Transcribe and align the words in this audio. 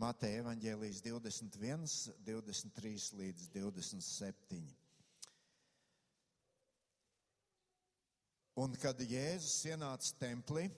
Mateja 0.00 0.40
evaņģēlijas 0.40 1.02
21, 1.04 1.90
23 2.24 2.92
līdz 3.18 3.48
27. 3.52 4.60
Un 8.62 8.76
kad 8.80 9.02
Jēzus 9.04 9.58
ienāca 9.68 10.14
templī, 10.22 10.70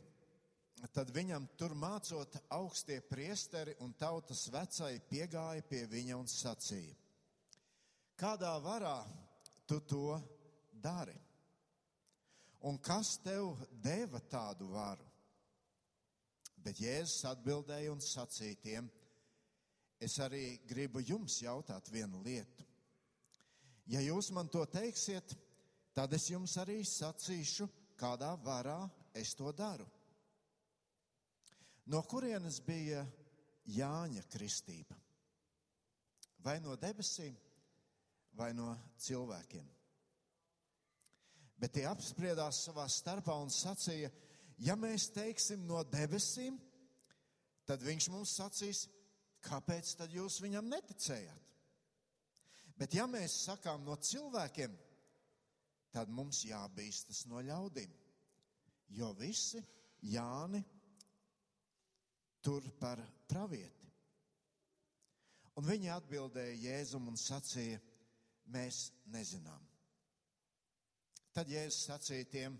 tad 0.91 1.13
viņam 1.15 1.47
tur 1.61 1.77
mācot 1.79 2.35
augstie 2.57 2.97
priesteri 3.07 3.77
un 3.85 3.93
tautas 3.95 4.43
vecai 4.51 4.97
piegāja 5.11 5.63
pie 5.71 5.85
viņa 5.93 6.19
un 6.19 6.27
sacīja: 6.33 6.97
Kādā 8.19 8.57
varā 8.65 8.97
tu 9.71 9.79
to 9.87 10.17
dari? 10.83 11.15
Un 12.67 12.81
kas 12.83 13.21
tev 13.23 13.55
deva 13.87 14.19
tādu 14.35 14.67
varu? 14.75 15.07
Bet 16.59 16.83
Jēzus 16.83 17.23
atbildēja 17.31 17.95
un 17.95 18.03
sacīja 18.03 18.59
tiem: 18.67 18.91
Es 20.03 20.19
arī 20.19 20.59
gribu 20.67 21.01
jums 21.07 21.37
jautāt 21.45 21.91
vienu 21.95 22.23
lietu. 22.25 22.67
Ja 23.87 24.01
jūs 24.03 24.33
man 24.35 24.49
to 24.51 24.65
teiksiet, 24.67 25.35
tad 25.95 26.13
es 26.17 26.29
jums 26.31 26.57
arī 26.59 26.81
sacīšu, 26.87 27.69
kādā 27.99 28.33
varā 28.43 28.81
es 29.15 29.35
to 29.39 29.53
daru. 29.55 29.87
No 31.87 32.03
kurienes 32.07 32.61
bija 32.67 33.03
Jāņa 33.71 34.25
kristība? 34.31 34.97
Vai 36.43 36.57
no 36.63 36.75
debesīm, 36.75 37.37
vai 38.35 38.51
no 38.59 38.73
cilvēkiem? 38.99 39.69
Bet 41.63 41.77
tie 41.77 41.85
apspriedās 41.87 42.65
savā 42.67 42.89
starpā 42.91 43.37
un 43.39 43.53
sacīja, 43.55 44.11
ja 44.59 44.75
mēs 44.75 45.13
teiksim 45.15 45.63
no 45.69 45.85
debesīm, 45.87 46.57
tad 47.69 47.85
viņš 47.87 48.09
mums 48.11 48.35
sacīs, 48.41 48.89
kāpēc 49.47 49.97
tad 49.99 50.13
jūs 50.15 50.41
viņam 50.45 50.71
neticējāt? 50.71 51.49
Bet 52.79 52.95
ja 52.97 53.07
mēs 53.11 53.35
sakām 53.47 53.85
no 53.87 53.97
cilvēkiem, 54.01 54.73
tad 55.93 56.11
mums 56.11 56.45
jābīstas 56.49 57.27
no 57.31 57.43
ļaudīm. 57.45 57.93
Jo 58.93 59.13
visi 59.17 59.61
Jāni 60.03 60.63
tur 62.43 62.65
par 62.81 63.01
pravieti. 63.31 63.91
Un 65.61 65.69
viņi 65.69 65.93
atbildēja 65.95 66.59
Jēzum 66.65 67.07
un 67.13 67.19
sacīja, 67.21 67.79
mēs 68.51 68.89
nezinām. 69.13 69.69
Tad 71.33 71.49
Jēzus 71.53 71.87
sacīja 71.87 72.29
tiem, 72.33 72.59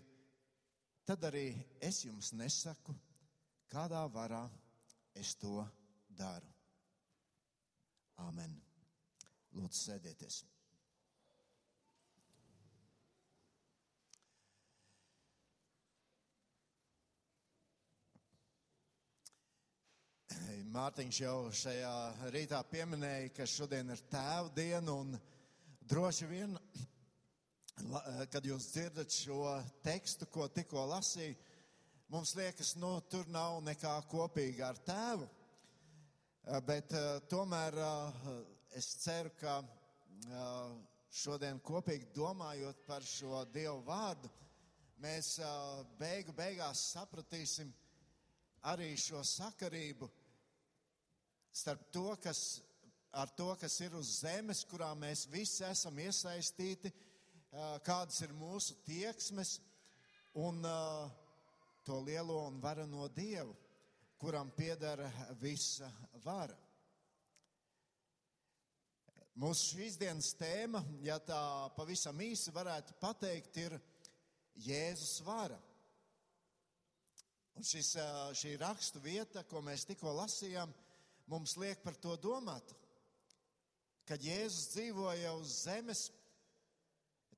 tad 1.05 1.25
arī 1.27 1.49
es 1.81 2.03
jums 2.05 2.31
nesaku, 2.37 2.95
kādā 3.69 4.05
varā 4.13 4.45
es 5.19 5.35
to 5.41 5.59
daru. 6.09 6.52
Āmen. 8.21 8.57
Lūdzu, 9.57 9.79
sēdieties! 9.79 10.43
Mārtiņš 20.73 21.17
jau 21.21 21.51
šajā 21.53 22.29
rītā 22.33 22.57
pieminēja, 22.65 23.29
ka 23.37 23.45
šodien 23.45 23.93
ir 23.93 23.99
tēva 24.09 24.49
diena 24.55 24.95
un 25.03 25.11
droši 25.85 26.25
vien, 26.31 26.55
kad 28.33 28.45
jūs 28.45 28.71
dzirdat 28.71 29.13
šo 29.13 29.51
tekstu, 29.85 30.25
ko 30.33 30.47
tikko 30.49 30.87
lasīju, 30.89 31.37
mums 32.09 32.33
liekas, 32.39 32.73
nu, 32.81 32.95
tur 33.05 33.29
nav 33.29 33.59
nekā 33.67 33.93
kopīga 34.09 34.71
ar 34.71 34.81
tēvu. 34.87 35.29
Bet 36.43 36.91
tomēr 37.31 37.77
es 38.75 38.89
ceru, 38.99 39.29
ka 39.39 39.61
šodien 41.07 41.61
kopīgi 41.63 42.09
domājot 42.11 42.81
par 42.83 43.05
šo 43.07 43.45
Dievu 43.53 43.79
vārdu, 43.87 44.27
mēs 44.99 45.37
beigu 46.01 46.35
beigās 46.35 46.81
sapratīsim 46.91 47.71
arī 48.73 48.91
šo 48.99 49.23
sakarību 49.23 50.11
starp 51.53 51.87
to, 51.95 52.09
kas, 52.19 52.43
ar 53.15 53.31
to, 53.37 53.47
kas 53.61 53.79
ir 53.85 53.95
uz 53.95 54.17
zemes, 54.19 54.65
kurā 54.67 54.91
mēs 54.99 55.29
visi 55.31 55.63
esam 55.63 55.95
iesaistīti, 56.03 56.91
kādas 57.87 58.19
ir 58.25 58.35
mūsu 58.35 58.81
tieksmes 58.83 59.61
un 60.43 60.59
to 61.87 62.03
lielo 62.03 62.41
un 62.49 62.59
varano 62.59 63.07
Dievu, 63.15 63.55
kuram 64.19 64.51
piedara 64.55 65.09
visa 65.39 65.91
vara. 66.25 66.57
Mūsu 69.39 69.73
šīs 69.73 69.97
dienas 69.97 70.29
tēma, 70.37 70.83
ja 71.01 71.17
tā 71.17 71.41
pavisam 71.73 72.19
īsi 72.21 72.53
varētu 72.53 72.93
pateikt, 73.01 73.57
ir 73.57 73.79
Jēzus 74.61 75.23
vara. 75.25 75.57
Un 77.57 77.65
šis, 77.65 77.95
šī 78.37 78.53
rakstu 78.61 79.01
vieta, 79.01 79.41
ko 79.49 79.61
mēs 79.65 79.87
tikko 79.89 80.13
lasījām, 80.19 80.69
mums 81.29 81.55
liek 81.57 81.81
par 81.81 81.97
to 81.97 82.13
domāt. 82.21 82.75
Kad 84.05 84.21
Jēzus 84.21 84.69
dzīvoja 84.75 85.33
uz 85.39 85.57
zemes, 85.63 86.07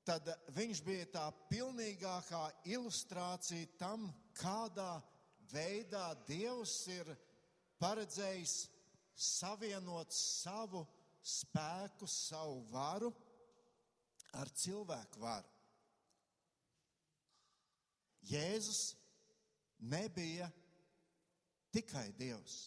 tad 0.04 0.28
viņš 0.54 0.84
bija 0.84 1.08
tā 1.16 1.26
pilnīgākā 1.48 2.44
ilustrācija 2.76 3.72
tam, 3.80 4.10
kādā 4.36 4.98
veidā 5.52 6.10
Dievs 6.28 6.78
ir 6.92 7.08
paredzējis 7.80 8.58
savienot 9.16 10.12
savu 10.12 10.84
spēku, 11.24 12.06
savu 12.06 12.60
varu 12.70 13.10
ar 14.36 14.50
cilvēku 14.52 15.20
varu. 15.22 15.52
Jēzus 18.26 18.94
nebija 19.78 20.48
tikai 21.74 22.10
Dievs. 22.18 22.66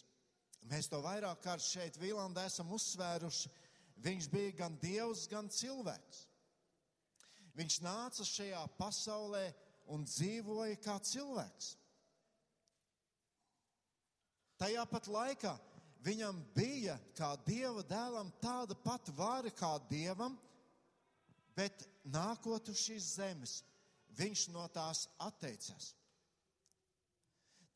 Mēs 0.68 0.90
to 0.92 1.00
vairāk 1.04 1.40
kārt 1.44 1.64
šeit 1.64 1.96
Vīlandē 2.00 2.44
esam 2.48 2.72
uzsvēruši. 2.76 3.50
Viņš 4.00 4.28
bija 4.32 4.52
gan 4.62 4.76
dievs, 4.80 5.26
gan 5.28 5.48
cilvēks. 5.52 6.24
Viņš 7.56 7.80
nāca 7.84 8.24
šajā 8.24 8.60
pasaulē 8.78 9.44
un 9.92 10.06
dzīvoja 10.08 10.78
kā 10.84 10.96
cilvēks. 11.04 11.74
Tajā 14.60 14.84
pat 14.88 15.08
laikā 15.08 15.52
viņam 16.04 16.38
bija 16.56 16.96
kā 17.16 17.34
dieva 17.46 17.82
dēlam 17.86 18.32
tāda 18.42 18.76
pati 18.84 19.12
vara 19.16 19.52
kā 19.54 19.74
dievam, 19.90 20.36
bet 21.56 21.86
nākot 22.04 22.70
uz 22.72 22.84
šīs 22.86 23.14
zemes, 23.18 23.56
viņš 24.18 24.46
no 24.54 24.66
tās 24.74 25.06
atteicās. 25.20 25.94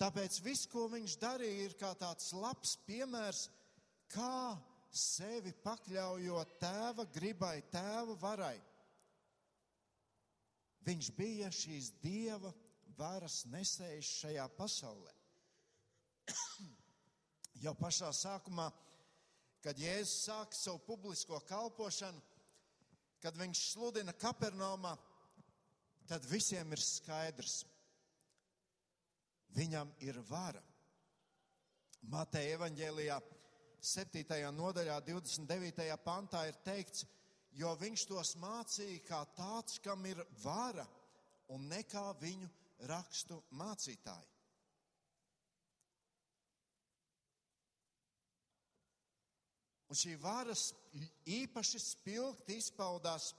Tāpēc 0.01 0.41
viss, 0.43 0.67
ko 0.71 0.89
viņš 0.91 1.19
darīja, 1.23 1.69
ir 1.69 1.77
kā 1.79 1.93
tāds 1.99 2.33
labs 2.35 2.75
piemērs, 2.87 3.47
kā 4.11 4.57
sevi 4.95 5.53
pakļaujot 5.65 6.57
tēva 6.63 7.07
gribai, 7.15 7.57
tēva 7.73 8.17
varai. 8.21 8.57
Viņš 10.85 11.11
bija 11.17 11.51
šīs 11.55 11.93
dieva 12.03 12.53
varas 12.99 13.45
nesējis 13.53 14.11
šajā 14.21 14.49
pasaulē. 14.59 15.15
Jau 17.63 17.75
pašā 17.79 18.11
sākumā, 18.15 18.71
kad 19.63 19.79
Jēzus 19.79 20.27
sāka 20.27 20.59
savu 20.59 20.81
publisko 20.87 21.39
kalpošanu, 21.49 22.21
kad 23.23 23.37
viņš 23.39 23.61
sludina 23.73 24.13
Kapernaumā, 24.13 24.97
tad 26.09 26.27
visiem 26.29 26.75
ir 26.75 26.83
skaidrs, 26.83 27.63
Viņam 29.55 29.93
ir 30.03 30.19
vara. 30.27 30.63
Mateja 32.11 32.57
evaņģēlijā 32.59 33.21
7. 33.85 34.39
nodaļā 34.57 34.97
29. 35.07 35.87
pantā 36.05 36.43
ir 36.49 36.59
teikts, 36.67 37.05
jo 37.55 37.71
viņš 37.79 38.07
tos 38.11 38.35
mācīja 38.43 39.05
kā 39.07 39.21
tāds, 39.39 39.79
kam 39.85 40.03
ir 40.11 40.19
vara 40.43 40.87
un 41.55 41.69
ne 41.71 41.83
kā 41.87 42.09
viņu 42.19 42.51
rakstu 42.91 43.39
mācītāji. 43.55 44.34
Un 49.95 49.99
šī 49.99 50.17
varas 50.19 50.73
īpaši 51.31 51.79
spilgti 51.79 52.59
izpaudās, 52.59 53.31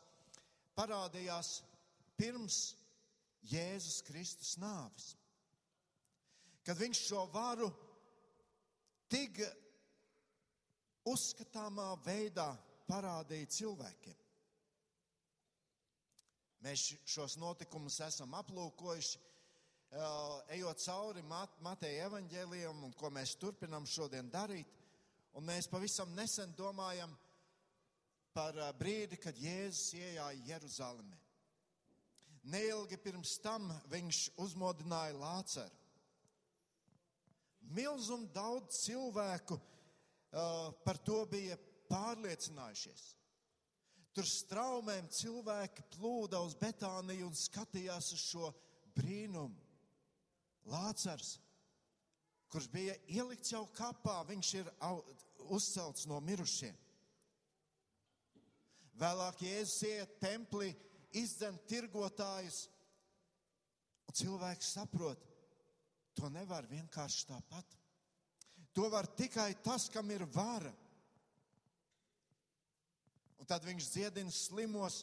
parādījās 0.78 1.58
pirms 2.16 2.60
Jēzus 3.52 4.00
Kristus 4.08 4.56
nāves 4.62 5.12
kad 6.66 6.78
viņš 6.78 7.02
šo 7.08 7.26
varu 7.30 7.68
tik 9.12 9.38
uzskatāmā 11.06 11.92
veidā 12.06 12.48
parādīja 12.90 13.52
cilvēkiem. 13.60 14.22
Mēs 16.66 16.88
šos 17.06 17.36
notikumus 17.38 18.00
esam 18.02 18.34
aplūkojuši, 18.40 19.20
ejot 20.56 20.82
cauri 20.82 21.22
Mateja 21.30 22.08
evaņģēlijam 22.08 22.82
un 22.88 22.96
ko 22.98 23.12
mēs 23.14 23.36
turpinam 23.38 23.86
šodien 23.86 24.32
darīt. 24.34 24.72
Un 25.36 25.44
mēs 25.44 25.68
pavisam 25.68 26.14
nesen 26.16 26.54
domājam 26.56 27.12
par 28.36 28.56
brīdi, 28.80 29.20
kad 29.20 29.36
Jēzus 29.40 29.96
iejāja 29.98 30.44
Jeruzalemē. 30.48 31.18
Neilgi 32.52 32.98
pirms 33.02 33.34
tam 33.44 33.68
viņš 33.92 34.22
uzmodināja 34.40 35.16
Lāceru. 35.18 35.82
Milzum 37.76 38.28
daudz 38.30 38.84
cilvēku 38.84 39.58
uh, 39.58 40.70
par 40.86 41.00
to 41.02 41.24
bija 41.32 41.58
pārliecinājušies. 41.90 43.06
Tur 44.16 44.28
straumēm 44.30 45.10
cilvēki 45.12 45.88
plūda 45.98 46.40
uz 46.46 46.54
Betāniju 46.60 47.28
un 47.28 47.36
skatījās 47.36 48.14
uz 48.16 48.22
šo 48.30 48.52
brīnumu. 48.96 49.58
Lācars, 50.72 51.36
kurš 52.50 52.70
bija 52.72 52.96
ielikts 53.12 53.52
jau 53.52 53.66
kapā, 53.76 54.22
viņš 54.30 54.54
ir 54.62 54.70
uzcelts 55.54 56.08
no 56.10 56.20
mirušiem. 56.24 56.76
Vēlāk 58.96 59.42
Jēzus 59.44 59.82
iet 59.90 60.14
templī, 60.22 60.70
izdzen 61.16 61.58
tirgotājus, 61.68 62.66
un 64.08 64.16
cilvēks 64.16 64.72
saprot, 64.78 65.26
to 66.16 66.30
nevar 66.32 66.68
vienkārši 66.70 67.28
tāpat. 67.28 67.76
To 68.76 68.88
var 68.92 69.08
tikai 69.08 69.54
tas, 69.64 69.90
kam 69.92 70.12
ir 70.12 70.24
vara. 70.32 70.72
Un 73.40 73.48
tad 73.48 73.68
viņš 73.68 73.90
dziedina 73.92 74.32
slimos, 74.32 75.02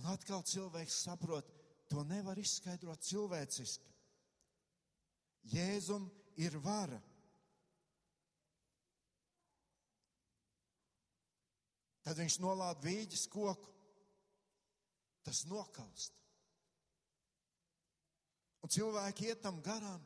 un 0.00 0.08
atkal 0.12 0.40
cilvēks 0.48 1.02
saprot, 1.04 1.52
To 1.92 2.04
nevar 2.08 2.38
izskaidrot 2.40 3.02
cilvēciski. 3.04 3.90
Jēzum 5.52 6.06
ir 6.40 6.56
vara. 6.64 7.00
Tad 12.04 12.20
viņš 12.20 12.36
nolāda 12.42 12.84
vīģis 12.84 13.24
koku. 13.32 13.70
Tas 15.24 15.46
nokalst. 15.48 16.12
Un 18.64 18.72
cilvēki 18.72 19.30
iet 19.30 19.42
tam 19.44 19.60
garām 19.64 20.00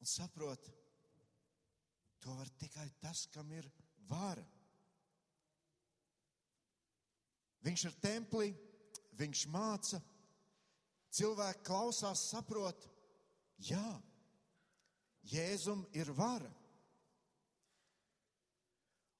un 0.00 0.08
saprot, 0.08 0.68
to 2.20 2.32
var 2.36 2.48
tikai 2.60 2.86
tas, 3.00 3.26
kam 3.32 3.50
ir 3.52 3.68
vara. 4.08 4.44
Viņš 7.64 7.84
ir 7.88 7.96
templī, 8.00 8.46
viņš 9.20 9.44
māca, 9.52 10.00
cilvēki 11.12 11.66
klausās, 11.68 12.28
saprot, 12.32 12.86
jā, 13.60 13.88
Jēzum 15.30 15.84
ir 15.92 16.08
vara. 16.16 16.48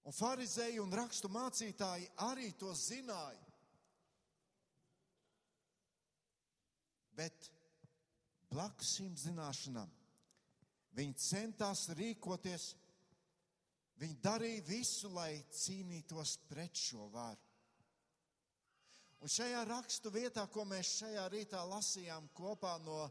Un 0.08 0.16
farizēji 0.16 0.80
un 0.80 0.92
rakstu 0.96 1.28
mācītāji 1.32 2.08
arī 2.24 2.50
to 2.58 2.72
zināja. 2.74 3.46
Bet 7.16 7.50
blakus 8.50 8.96
šīm 8.96 9.16
zināšanām 9.20 9.90
viņi 10.96 11.18
centās 11.20 11.84
rīkoties, 11.94 12.72
viņi 14.00 14.16
darīja 14.24 14.64
visu, 14.66 15.10
lai 15.12 15.44
cīnītos 15.52 16.38
pret 16.48 16.80
šo 16.80 17.10
varu. 17.12 17.50
Un 19.20 19.28
šajā 19.28 19.66
rakstu 19.68 20.08
vietā, 20.14 20.46
ko 20.48 20.64
mēs 20.64 20.94
šajā 21.02 21.26
rītā 21.28 21.60
lasījām 21.68 22.30
kopā 22.32 22.78
no 22.80 23.02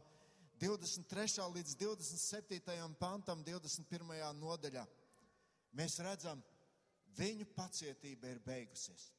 23. 0.60 1.46
līdz 1.54 1.76
27. 1.78 2.96
pantam, 2.98 3.44
21. 3.46 4.10
nodaļā, 4.40 4.82
mēs 5.78 6.00
redzam, 6.02 6.42
viņu 7.18 7.48
pacietība 7.56 8.30
ir 8.30 8.42
beigusies. 8.44 9.10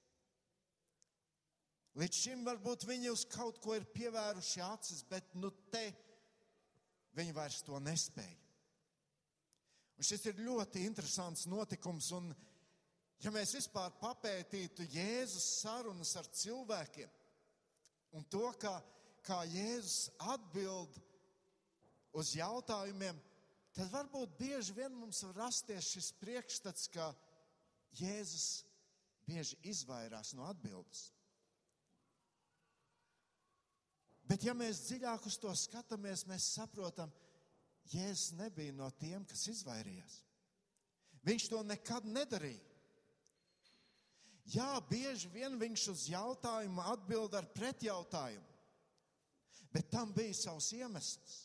Līdz 1.99 2.21
šim 2.23 2.45
varbūt 2.47 2.85
viņi 2.87 3.11
uz 3.11 3.25
kaut 3.27 3.59
ko 3.63 3.75
ir 3.75 3.87
pievēruši 3.91 4.61
acis, 4.63 5.01
bet 5.09 5.33
nu 5.35 5.51
te 5.73 5.89
viņi 7.17 7.35
vairs 7.35 7.59
to 7.67 7.79
nespēja. 7.83 8.37
Un 9.99 10.07
šis 10.07 10.23
ir 10.31 10.39
ļoti 10.39 10.85
interesants 10.87 11.43
notikums, 11.51 12.07
un 12.15 12.31
Ja 13.21 13.29
mēs 13.29 13.53
vispār 13.53 13.91
papētītu 14.01 14.87
Jēzus 14.89 15.45
sarunas 15.61 16.15
ar 16.17 16.25
cilvēkiem 16.25 17.09
un 18.17 18.23
to, 18.33 18.47
kā, 18.57 18.73
kā 19.21 19.43
Jēzus 19.45 20.09
atbild 20.33 20.95
uz 22.17 22.31
jautājumiem, 22.33 23.19
tad 23.77 23.91
varbūt 23.93 24.33
bieži 24.39 24.73
vien 24.73 24.95
mums 24.97 25.21
var 25.27 25.45
rasties 25.45 25.91
šis 25.93 26.09
priekšstats, 26.17 26.89
ka 26.95 27.11
Jēzus 27.99 28.63
bieži 29.27 29.57
izvairās 29.71 30.33
no 30.37 30.45
atbildes. 30.49 31.09
Bet, 34.27 34.45
ja 34.47 34.53
mēs 34.55 34.85
dziļāk 34.87 35.25
uz 35.27 35.35
to 35.41 35.51
skatāmies, 35.59 36.23
mēs 36.29 36.53
saprotam, 36.55 37.11
Jēzus 37.91 38.37
nebija 38.39 38.71
no 38.77 38.87
tiem, 39.01 39.25
kas 39.27 39.43
izvairījās. 39.51 40.21
Viņš 41.27 41.47
to 41.51 41.59
nekad 41.67 42.05
nedarīja. 42.07 42.71
Jā, 44.51 44.69
bieži 44.89 45.29
vien 45.31 45.57
viņš 45.59 45.83
uz 45.91 46.07
jautājumu 46.09 46.81
atbild 46.91 47.35
ar 47.37 47.45
pretjautājumu, 47.53 48.47
bet 49.71 49.91
tam 49.93 50.11
bija 50.15 50.33
savs 50.35 50.71
iemesls. 50.75 51.35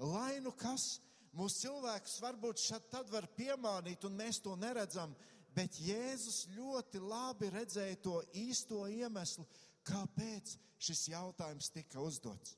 Lai 0.00 0.38
nu 0.40 0.52
kas 0.56 1.00
mūsu 1.36 1.66
cilvēks 1.66 2.18
varbūt 2.24 2.62
šad 2.62 2.88
tad 2.92 3.10
var 3.12 3.28
piemānīt, 3.36 4.04
un 4.06 4.16
mēs 4.18 4.40
to 4.44 4.56
neredzam, 4.58 5.14
bet 5.54 5.78
Jēzus 5.82 6.46
ļoti 6.56 7.02
labi 7.02 7.50
redzēja 7.54 7.98
to 8.02 8.16
īsto 8.38 8.84
iemeslu, 8.90 9.46
kāpēc 9.86 10.56
šis 10.80 11.08
jautājums 11.12 11.70
tika 11.74 12.02
uzdots. 12.02 12.56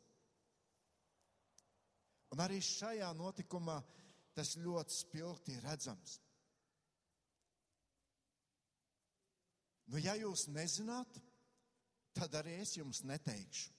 Un 2.33 2.41
arī 2.41 2.63
šajā 2.65 3.11
notikumā 3.17 3.77
tas 4.33 4.55
ļoti 4.57 4.97
spilgti 4.97 5.59
redzams. 5.61 6.17
Nu, 9.93 10.01
ja 10.01 10.15
jūs 10.17 10.47
nezināt, 10.49 11.19
tad 12.17 12.33
arī 12.41 12.57
es 12.63 12.79
jums 12.79 13.03
neteikšu. 13.05 13.75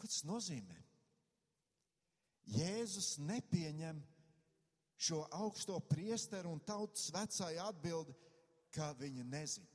Ko 0.00 0.08
tas 0.08 0.24
nozīmē? 0.26 0.89
Jēzus 2.50 3.18
nepieņem 3.22 4.00
šo 5.00 5.22
augsto 5.32 5.78
priesteru 5.90 6.52
un 6.52 6.60
tautas 6.66 7.08
vecāju 7.14 7.62
atbildi, 7.64 8.14
kā 8.74 8.90
viņi 8.98 9.24
nezina. 9.26 9.68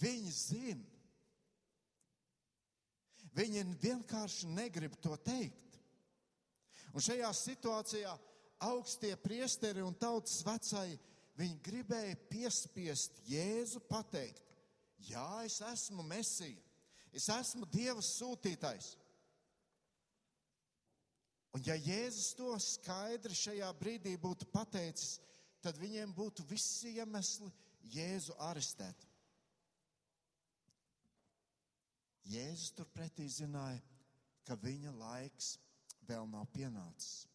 Viņi 0.00 0.32
zina. 0.34 0.90
Viņi 3.34 3.64
vienkārši 3.82 4.50
negrib 4.50 4.96
to 5.02 5.14
teikt. 5.26 5.78
Un 6.94 7.02
šajā 7.02 7.30
situācijā 7.34 8.12
augstie 8.62 9.14
priesteri 9.18 9.82
un 9.82 9.94
tautas 9.98 10.40
vecai, 10.46 10.94
viņi 11.38 11.62
gribēja 11.66 12.18
piespiest 12.30 13.18
Jēzu 13.26 13.82
pateikt, 13.90 14.42
jā, 15.08 15.26
es 15.46 15.58
esmu 15.66 16.04
Mesija, 16.06 16.60
es 17.12 17.26
esmu 17.30 17.66
Dieva 17.70 18.02
sūtītais. 18.02 18.94
Un 21.54 21.62
ja 21.62 21.76
Jēzus 21.78 22.32
to 22.34 22.50
skaidri 22.58 23.36
šajā 23.38 23.68
brīdī 23.78 24.16
būtu 24.18 24.48
pateicis, 24.50 25.20
tad 25.62 25.78
viņiem 25.78 26.14
būtu 26.16 26.42
visi 26.50 26.96
iemesli 26.98 27.50
Jēzu 27.94 28.34
arestēt. 28.42 29.06
Jēzus 32.24 32.72
turpretī 32.74 33.28
zināja, 33.28 33.82
ka 34.48 34.56
viņa 34.60 34.92
laiks 34.96 35.54
vēl 36.08 36.26
nav 36.28 36.48
pienācis. 36.52 37.26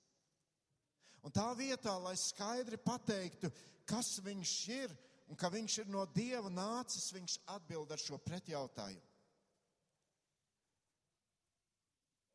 Un 1.24 1.34
tā 1.36 1.46
vietā, 1.58 1.94
lai 2.00 2.16
skaidri 2.18 2.80
pateiktu, 2.80 3.52
kas 3.88 4.18
viņš 4.26 4.56
ir 4.76 4.96
un 5.30 5.38
ka 5.38 5.52
viņš 5.54 5.78
ir 5.84 5.92
no 5.94 6.06
Dieva 6.16 6.50
nācis, 6.50 7.12
viņš 7.14 7.38
atbild 7.56 7.92
ar 7.92 8.02
šo 8.02 8.18
pretjautājumu. 8.24 9.06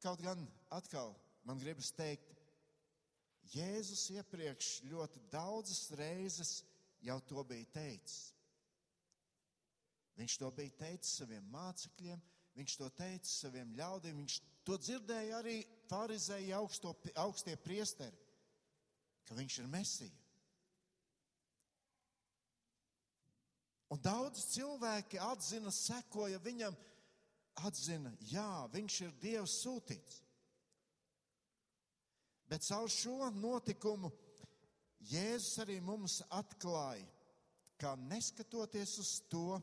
Kaut 0.04 0.20
gan 0.20 0.42
atkal 0.76 1.14
man 1.44 1.60
gribas 1.60 1.92
teikt, 1.96 2.30
Jēzus 3.54 4.06
iepriekš 4.14 4.68
ļoti 4.88 5.20
daudzas 5.30 5.90
reizes 5.98 6.62
jau 7.04 7.18
to 7.28 7.44
bija 7.44 7.68
teicis. 7.74 8.32
Viņš 10.16 10.38
to 10.40 10.48
bija 10.56 10.72
teicis 10.80 11.18
saviem 11.20 11.44
mācekļiem, 11.52 12.22
viņš 12.56 12.76
to 12.80 12.88
teica 12.96 13.28
saviem 13.28 13.74
ļaudīm, 13.76 14.22
viņš 14.22 14.38
to 14.64 14.78
dzirdēja 14.80 15.40
arī 15.42 15.58
farizēji 15.90 16.54
augsto, 16.56 16.94
augstie 17.20 17.56
priesteri 17.60 18.24
ka 19.28 19.36
viņš 19.36 19.58
ir 19.62 19.70
mesija. 19.72 20.20
Un 23.92 24.00
daudz 24.02 24.42
cilvēki 24.50 25.20
atzina, 25.22 25.70
sekoja 25.70 26.40
viņam, 26.42 26.74
atzina, 27.68 28.10
jā, 28.26 28.48
viņš 28.72 29.00
ir 29.06 29.16
Dieva 29.22 29.46
sūtīts. 29.48 30.23
Bet 32.48 32.66
caur 32.66 32.90
šo 32.92 33.30
notikumu 33.34 34.12
Jēzus 35.04 35.60
arī 35.64 35.80
mums 35.84 36.22
atklāja, 36.32 37.04
ka 37.80 37.92
neskatoties 38.08 38.96
uz 39.02 39.10
to, 39.28 39.58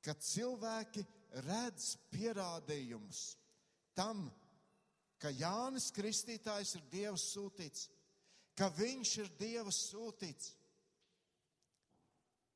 ka 0.00 0.14
cilvēki 0.14 1.04
redz 1.44 1.96
pierādījumus 2.12 3.22
tam, 3.98 4.28
ka 5.20 5.32
Jānis 5.34 5.90
Kristītājs 5.92 6.76
ir 6.78 6.86
Dieva 6.92 7.18
sūtīts, 7.20 7.88
ka 8.56 8.70
viņš 8.78 9.14
ir 9.24 9.32
Dieva 9.40 9.74
sūtīts. 9.74 10.54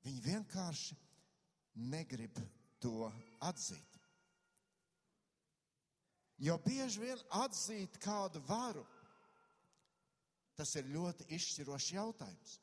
Viņi 0.02 0.22
vienkārši 0.24 0.96
negrib 1.92 2.38
to 2.82 3.10
atzīt. 3.44 3.98
Jo 6.42 6.56
bieži 6.64 7.04
vien 7.04 7.20
atzīt 7.38 8.00
kādu 8.02 8.40
varu, 8.48 8.82
tas 10.58 10.74
ir 10.76 10.90
ļoti 10.92 11.28
izšķirošs 11.36 11.92
jautājums. 11.96 12.58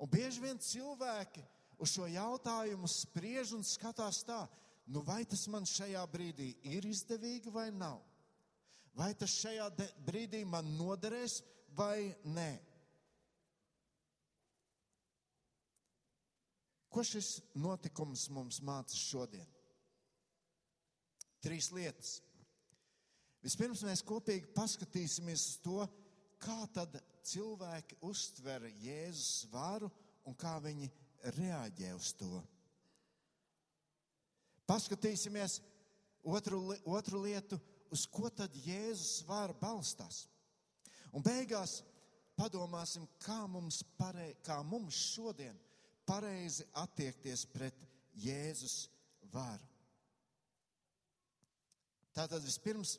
Un 0.00 0.08
bieži 0.08 0.40
vien 0.40 0.60
cilvēki 0.64 1.42
uz 1.80 1.92
šo 1.92 2.06
jautājumu 2.08 2.88
spriež 2.88 3.52
un 3.56 3.64
skatās 3.66 4.22
tā, 4.24 4.40
nu 4.88 5.02
vai 5.04 5.22
tas 5.28 5.44
man 5.52 5.68
šajā 5.68 6.00
brīdī 6.12 6.54
ir 6.72 6.88
izdevīgi 6.88 7.52
vai 7.52 7.68
nav? 7.72 8.00
Vai 8.96 9.12
tas 9.14 9.32
šajā 9.42 9.68
brīdī 10.06 10.42
man 10.48 10.66
noderēs 10.78 11.40
vai 11.76 12.10
nē? 12.24 12.50
Ko 16.90 17.04
šis 17.06 17.36
notikums 17.54 18.26
mums 18.34 18.58
māca 18.66 18.96
šodien? 18.98 19.46
Trīs 21.40 21.70
lietas. 21.72 22.18
Vispirms 23.44 23.82
mēs 23.86 24.02
kopīgi 24.04 24.50
paskatīsimies 24.52 25.46
uz 25.48 25.56
to, 25.64 25.84
kā 26.40 26.58
tad 26.74 26.98
cilvēki 27.26 27.98
uztver 28.04 28.66
Jēzus 28.82 29.46
varu 29.52 29.90
un 30.28 30.36
kā 30.36 30.58
viņi 30.62 30.90
reaģē 31.36 31.94
uz 31.96 32.12
to. 32.20 32.30
Paskatīsimies 34.68 35.58
otru, 36.22 36.60
otru 36.84 37.24
lietu, 37.24 37.58
uz 37.90 38.04
ko 38.06 38.28
tad 38.30 38.54
Jēzus 38.64 39.24
vara 39.28 39.56
balstās. 39.56 40.26
Un 41.10 41.24
beigās 41.26 41.80
padomāsim, 42.38 43.08
kā 43.24 43.42
mums, 43.50 43.82
parei, 43.98 44.34
kā 44.46 44.60
mums 44.62 45.00
šodien 45.14 45.56
pareizi 46.06 46.66
attiekties 46.78 47.44
pret 47.50 47.82
Jēzus 48.20 48.84
varu. 49.32 49.66
Tātad 52.14 52.42
vispirms 52.42 52.96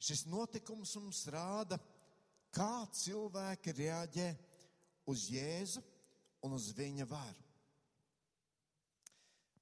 šis 0.00 0.24
notikums 0.30 0.94
mums 0.96 1.22
rāda, 1.32 1.78
kā 2.54 2.86
cilvēki 2.96 3.74
reaģē 3.76 4.28
uz 5.10 5.28
Jēzu 5.30 5.82
un 6.46 6.56
uz 6.56 6.70
viņa 6.76 7.06
varu. 7.10 7.46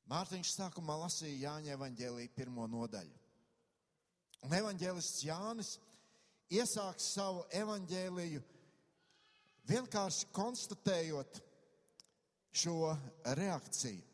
Mārtiņš 0.09 0.55
sākumā 0.55 0.95
lasīja 1.03 1.51
Jāņa 1.51 1.75
evaņģēlīja 1.75 2.33
pirmo 2.37 2.65
nodaļu. 2.71 3.17
Un 4.47 4.55
evaņģēlists 4.57 5.25
Jānis 5.27 5.75
iesāks 6.55 7.11
savu 7.13 7.43
evaņģēliju 7.59 8.41
vienkārši 9.69 10.31
konstatējot 10.33 11.43
šo 12.63 12.95
reakciju. 13.37 14.05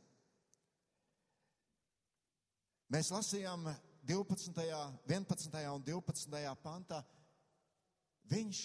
Mēs 2.91 3.11
lasījām 3.15 3.69
12., 4.05 4.65
11. 5.09 5.61
un 5.75 5.85
12. 5.85 6.57
pantā, 6.63 7.03
viņš 8.31 8.65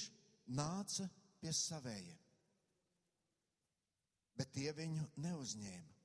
nāca 0.60 1.08
pie 1.39 1.53
savējiem 1.55 2.19
bet 4.39 4.53
tie 4.55 4.72
viņu 4.72 5.03
neuzņēma. 5.19 5.96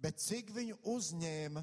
Bet 0.00 0.18
cik 0.18 0.50
viņu 0.56 0.78
uzņēma, 0.90 1.62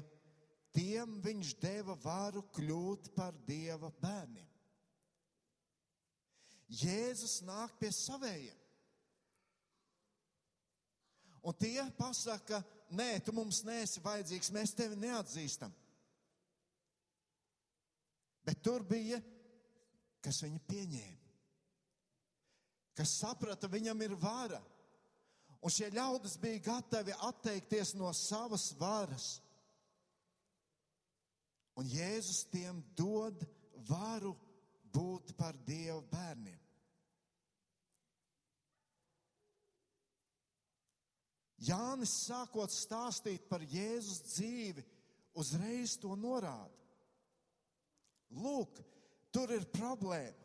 tiem 0.72 1.18
viņš 1.24 1.56
deva 1.60 1.96
varu 2.00 2.44
kļūt 2.54 3.10
par 3.16 3.36
dieva 3.48 3.90
bērniem. 4.00 4.46
Jēzus 6.68 7.40
nāk 7.48 7.74
pie 7.80 7.90
savējiem. 7.92 8.56
Un 11.48 11.56
tie 11.56 11.80
pasaka, 11.96 12.60
nē, 12.92 13.18
tu 13.24 13.32
mums 13.32 13.62
neesi 13.64 14.02
vajadzīgs, 14.04 14.52
mēs 14.52 14.74
tevi 14.76 14.98
neatzīstam. 15.00 15.72
Bet 18.48 18.62
tur 18.64 18.80
bija, 18.88 19.18
kas 20.24 20.38
viņu 20.40 20.62
pieņēma, 20.70 21.32
kas 22.96 23.12
saprata, 23.20 23.68
viņam 23.68 24.00
ir 24.06 24.14
vara. 24.16 24.62
Un 25.60 25.74
šie 25.74 25.90
ļaudis 25.92 26.38
bija 26.40 26.62
gatavi 26.70 27.12
atteikties 27.28 27.92
no 27.98 28.08
savas 28.16 28.70
varas. 28.80 29.26
Un 31.76 31.90
Jēzus 31.92 32.46
tiem 32.48 32.80
dod 32.96 33.44
varu 33.90 34.32
būt 34.96 35.34
par 35.36 35.58
Dieva 35.68 36.00
bērniem. 36.08 36.56
Jānis 41.68 42.16
sākot 42.24 42.72
stāstīt 42.72 43.44
par 43.50 43.60
Jēzus 43.66 44.24
dzīvi, 44.30 44.88
uzreiz 45.36 45.98
to 46.00 46.16
norāda. 46.16 46.87
Lūk, 48.34 48.80
tur 49.32 49.52
ir 49.54 49.64
problēma. 49.72 50.36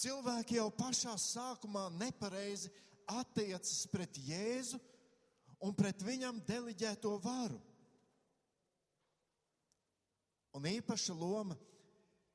Cilvēki 0.00 0.56
jau 0.56 0.70
pašā 0.72 1.12
sākumā 1.20 1.90
nepareizi 1.92 2.70
attiecas 3.10 3.82
pret 3.92 4.16
Jēzu 4.24 4.78
un 5.60 5.74
pret 5.76 6.00
viņam 6.00 6.40
deliģēto 6.48 7.12
varu. 7.20 7.58
Un 10.56 10.66
īpaša 10.66 11.14
loma 11.14 11.56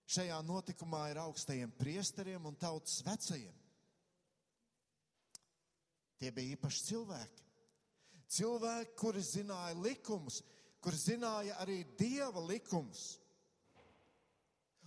šajā 0.05 0.38
notikumā 0.46 1.08
ir 1.12 1.20
augstajiem 1.24 1.74
priesteriem 1.79 2.46
un 2.46 2.55
tautas 2.60 3.01
vecajiem. 3.03 3.55
Tie 6.22 6.29
bija 6.32 6.55
īpaši 6.55 6.86
cilvēki. 6.91 7.41
Cilvēki, 8.36 8.94
kuri 8.98 9.22
zināja 9.25 9.75
likumus, 9.82 10.39
kuri 10.86 11.01
zināja 11.01 11.58
arī 11.65 11.82
dieva 11.98 12.44
likumus. 12.46 13.15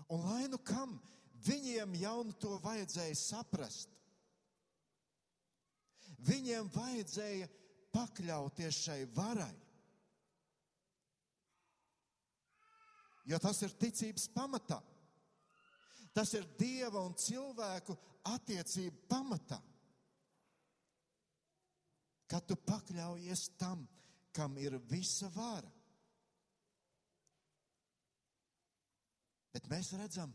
Un 0.09 0.23
lai 0.25 0.47
nu 0.49 0.61
kam, 0.63 0.95
Viņiem 1.47 1.95
jau 2.01 2.19
nu 2.27 2.35
to 2.41 2.57
vajadzēja 2.65 3.15
saprast. 3.19 3.93
Viņiem 6.27 6.71
vajadzēja 6.75 7.47
pakļauties 7.95 8.81
šai 8.87 8.99
varai. 9.15 9.55
Jo 13.29 13.39
tas 13.39 13.61
ir 13.63 13.77
ticības 13.79 14.27
pamatā. 14.35 14.81
Tas 16.17 16.33
ir 16.35 16.49
dieva 16.59 17.05
un 17.05 17.15
cilvēku 17.15 17.95
attiecību 18.27 19.05
pamatā. 19.07 19.61
Kad 22.29 22.49
tu 22.49 22.57
pakļaujies 22.67 23.45
tam, 23.61 23.87
kam 24.35 24.59
ir 24.59 24.75
visa 24.91 25.31
vara. 25.37 25.71
Bet 29.59 29.67
mēs 29.73 29.89
redzam, 29.99 30.31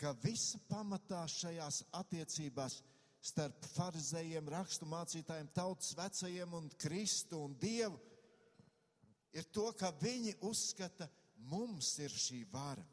ka 0.00 0.14
visa 0.22 0.56
pamatā 0.70 1.18
šajās 1.28 1.82
attiecībās 1.98 2.78
starp 3.20 3.66
farizējiem, 3.74 4.48
rakstu 4.54 4.88
mācītājiem, 4.88 5.50
tautas 5.52 5.92
vecajiem 5.98 6.54
un 6.56 6.70
Kristu 6.80 7.42
un 7.44 7.58
Dievu 7.60 8.00
ir 9.36 9.44
to, 9.52 9.66
ka 9.76 9.92
viņi 10.00 10.32
uzskata, 10.48 11.10
mums 11.52 11.90
ir 12.00 12.16
šī 12.16 12.40
vara. 12.48 12.86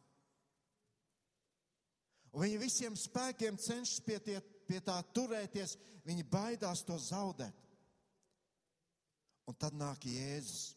Un 2.36 2.44
viņi 2.44 2.60
visiem 2.60 3.00
spēkiem 3.00 3.56
cenšas 3.64 4.04
pie, 4.04 4.20
tie, 4.28 4.42
pie 4.68 4.84
tā 4.84 4.98
turēties, 5.16 5.78
viņi 6.04 6.28
baidās 6.28 6.84
to 6.84 7.00
zaudēt. 7.00 7.64
Un 9.48 9.56
tad 9.56 9.80
nāk 9.80 10.04
Jēzus. 10.04 10.74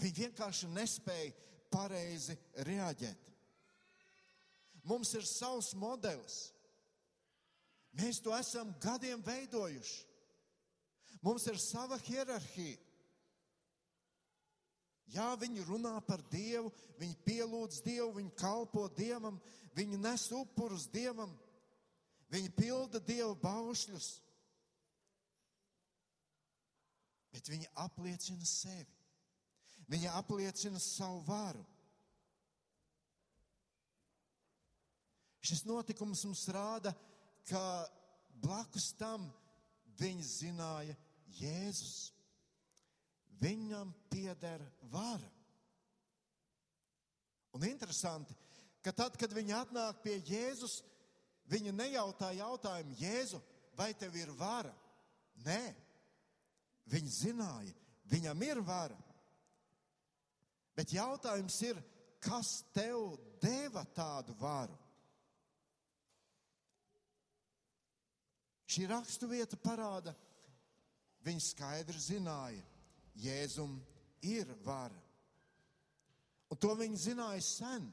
Viņi 0.00 0.26
vienkārši 0.26 0.68
nespēja 0.74 1.32
pareizi 1.72 2.36
reaģēt. 2.68 3.22
Mums 4.86 5.12
ir 5.18 5.24
savs 5.26 5.72
modelis. 5.74 6.50
Mēs 7.96 8.20
to 8.22 8.34
esam 8.36 8.74
gadiem 8.82 9.22
veidojuši. 9.24 10.04
Mums 11.24 11.46
ir 11.50 11.56
sava 11.58 11.96
hierarhija. 12.06 12.76
Jā, 15.14 15.30
viņi 15.38 15.64
runā 15.68 15.94
par 16.06 16.22
Dievu, 16.32 16.72
viņi 16.98 17.16
pielūdz 17.26 17.80
Dievu, 17.86 18.10
viņi 18.18 18.32
kalpo 18.38 18.88
Dievam, 18.90 19.38
viņi 19.78 20.00
nes 20.02 20.24
upurus 20.34 20.88
Dievam, 20.90 21.30
viņi 22.34 22.50
pilda 22.58 23.00
Dieva 23.00 23.34
baušļus. 23.38 24.08
Bet 27.30 27.50
viņi 27.52 27.70
apliecina 27.84 28.46
sevi. 28.48 28.90
Viņa 29.86 30.16
apliecina 30.18 30.80
savu 30.82 31.20
varu. 31.26 31.62
Šis 35.46 35.62
notikums 35.62 36.24
mums 36.26 36.42
rāda, 36.50 36.90
ka 37.46 37.60
blakus 38.42 38.90
tam 38.98 39.28
viņi 40.00 40.24
zināja 40.26 40.96
Jēzus. 41.38 42.10
Viņam 43.38 43.92
pieder 44.10 44.64
vara. 44.90 45.28
Un 47.54 47.64
interesanti, 47.68 48.34
ka 48.82 48.92
tad, 48.92 49.14
kad 49.20 49.32
viņi 49.32 49.54
atnāk 49.54 50.02
pie 50.02 50.18
Jēzus, 50.26 50.80
viņi 51.52 51.72
nejautā 51.76 52.32
jautājumu, 52.36 52.96
Jēzu, 52.98 53.40
vai 53.78 53.92
tev 53.94 54.16
ir 54.18 54.32
vara? 54.36 54.72
Nē, 55.46 55.62
viņi 56.90 57.12
zināja, 57.12 57.74
viņam 58.10 58.42
ir 58.48 58.60
vara. 58.66 58.96
Bet 60.76 60.92
jautājums 60.92 61.56
ir, 61.64 61.78
kas 62.20 62.60
tev 62.76 63.16
deva 63.40 63.84
tādu 63.96 64.34
varu? 64.40 64.76
Šī 68.66 68.84
raksturvieta 68.90 69.56
parāda, 69.62 70.12
viņi 71.24 71.42
skaidri 71.42 72.00
zināja, 72.02 72.64
Jēzum 73.16 73.78
ir 74.28 74.50
vara. 74.66 74.98
Un 76.52 76.58
to 76.60 76.74
viņi 76.76 76.98
zināja 77.00 77.40
sen. 77.42 77.86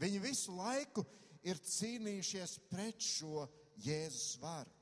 Viņi 0.00 0.22
visu 0.22 0.54
laiku 0.56 1.04
ir 1.44 1.60
cīnījušies 1.60 2.56
pret 2.70 3.04
šo 3.04 3.44
Jēzus 3.84 4.38
varu. 4.40 4.72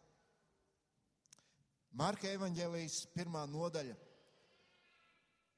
Marka 1.99 2.31
evanģēlijas 2.31 3.03
pirmā 3.13 3.43
nodaļa. 3.51 3.97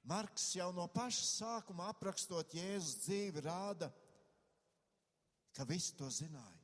Marks 0.04 0.50
jau 0.58 0.68
no 0.76 0.84
paša 0.92 1.24
sākuma 1.24 1.88
aprakstot 1.88 2.52
Jēzus 2.52 2.98
dzīvi 3.06 3.40
rāda, 3.46 3.88
ka 5.56 5.64
visi 5.64 5.94
to 5.96 6.10
zināja. 6.12 6.60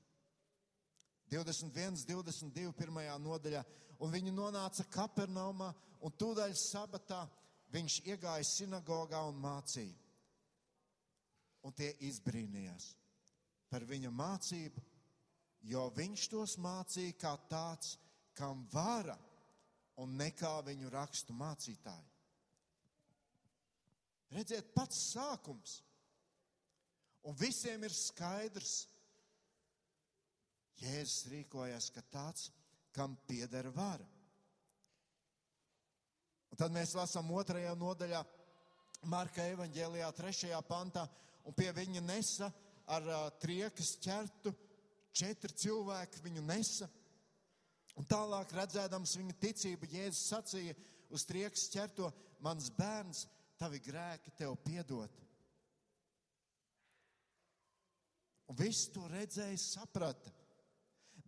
21, 1.30 2.02
22, 2.04 2.72
pirmajā 2.76 3.14
nodaļā, 3.22 3.62
un 4.02 4.12
viņi 4.12 4.34
nonāca 4.34 4.84
Kapernaumā, 4.90 5.70
un 6.02 6.12
tūdaļ 6.20 6.52
sabatā 6.58 7.22
viņš 7.72 8.00
iegāja 8.10 8.44
sinagogā 8.44 9.22
un 9.30 9.38
mācīja. 9.40 9.96
Un 11.64 11.76
tie 11.76 11.92
izbrīnījās 12.08 12.94
par 13.70 13.84
viņa 13.86 14.10
mācību, 14.10 14.82
jo 15.70 15.88
viņš 15.96 16.28
tos 16.32 16.56
mācīja 16.58 17.16
kā 17.20 17.34
tāds, 17.48 17.96
kam 18.34 18.64
vara, 18.72 19.16
un 20.02 20.16
ne 20.18 20.30
kā 20.34 20.58
viņu 20.66 20.90
rakstu 20.90 21.36
mācītāji. 21.36 22.08
Redziet, 24.34 24.70
pats 24.74 24.98
sākums. 25.12 25.80
Un 27.26 27.36
visiem 27.36 27.82
ir 27.84 27.94
skaidrs, 27.94 28.86
Jēzus 30.80 31.26
rīkojas, 31.28 31.90
ka 31.92 32.00
tāds, 32.08 32.46
kam 32.96 33.18
pieder 33.28 33.68
vara. 33.74 34.06
Un 36.50 36.58
tad 36.58 36.72
mēs 36.72 36.94
lasām 36.96 37.28
otrajā 37.36 37.74
nodaļā, 37.78 38.22
Marka 39.08 39.44
evanģēlijā, 39.48 40.08
trešajā 40.12 40.58
pantā, 40.68 41.06
un 41.48 41.54
pie 41.56 41.70
viņa 41.72 42.02
nesa 42.04 42.50
ar 42.90 43.06
uh, 43.08 43.20
triekas 43.40 43.94
ķertu 44.04 44.52
četri 45.16 45.54
cilvēki 45.56 46.20
viņu 46.24 46.42
nesa. 46.44 46.88
Un 47.98 48.06
tālāk 48.08 48.52
redzēdams 48.54 49.16
viņa 49.18 49.36
ticību, 49.40 49.88
Jēzus 49.92 50.28
sacīja 50.32 50.76
uz 51.12 51.24
triekas 51.28 51.66
ķerto, 51.72 52.10
mans 52.44 52.68
bērns, 52.76 53.24
tavi 53.60 53.80
grēki 53.84 54.32
tev 54.38 54.56
piedot. 54.64 55.18
Un 58.50 58.58
viss 58.58 58.88
to 58.90 59.04
redzēja, 59.12 59.58
saprata. 59.60 60.32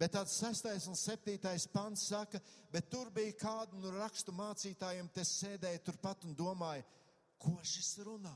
Bet 0.00 0.14
tāds 0.16 0.34
sestais 0.34 0.88
un 0.90 0.96
septītais 0.98 1.68
pants 1.70 2.08
saka, 2.08 2.40
bet 2.72 2.88
tur 2.90 3.12
bija 3.14 3.36
kāda 3.38 3.78
no 3.78 3.92
rakstu 3.94 4.32
mācītājiem, 4.34 5.10
te 5.14 5.22
sēdēja 5.28 5.84
turpat 5.86 6.24
un 6.26 6.34
domāja, 6.34 6.82
ko 7.38 7.54
šis 7.62 8.00
runā. 8.06 8.34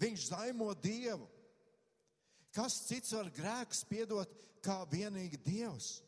Viņš 0.00 0.30
zaimo 0.30 0.70
Dievu. 0.80 1.26
Kas 2.54 2.78
cits 2.86 3.12
var 3.16 3.28
grēkus 3.34 3.82
piedot 3.90 4.30
kā 4.64 4.78
vienīgi 4.90 5.40
Dievs? 5.42 5.98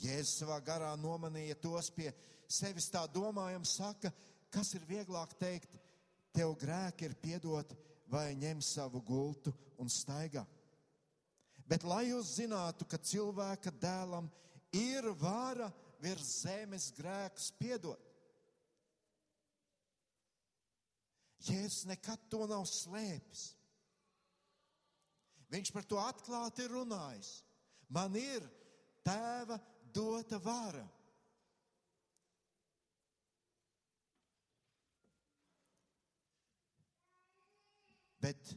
Jēzus 0.00 0.42
savā 0.42 0.58
garā 0.64 0.92
nomanīja 1.00 1.56
tos 1.60 1.88
pie 1.94 2.10
sevis 2.48 2.90
tā 2.92 3.06
domājam, 3.08 3.64
saka, 3.64 4.12
kas 4.52 4.74
ir 4.76 4.84
vieglāk 4.88 5.32
teikt, 5.40 5.72
tev 6.36 6.52
grēki 6.60 7.08
ir 7.08 7.16
piedoti 7.22 7.76
vai 8.12 8.34
ņem 8.38 8.60
savu 8.62 9.00
gultu 9.02 9.54
un 9.80 9.88
staigā. 9.90 10.44
Bet 11.66 11.82
lai 11.82 12.04
jūs 12.10 12.36
zinātu, 12.36 12.86
ka 12.86 13.00
cilvēka 13.02 13.72
dēlam 13.82 14.28
ir 14.76 15.08
vara 15.18 15.70
virs 16.02 16.42
zemes 16.44 16.92
grēkus 16.94 17.50
piedot. 17.58 18.02
Jēzus 21.46 21.86
nekad 21.86 22.20
to 22.30 22.46
nav 22.50 22.64
slēpis. 22.68 23.52
Viņš 25.50 25.70
par 25.74 25.86
to 25.86 25.98
atklāti 26.02 26.66
runājis. 26.70 27.40
Man 27.94 28.16
ir 28.18 28.42
tēva 29.06 29.58
dota 29.96 30.38
vara. 30.44 30.84
Bet 38.20 38.56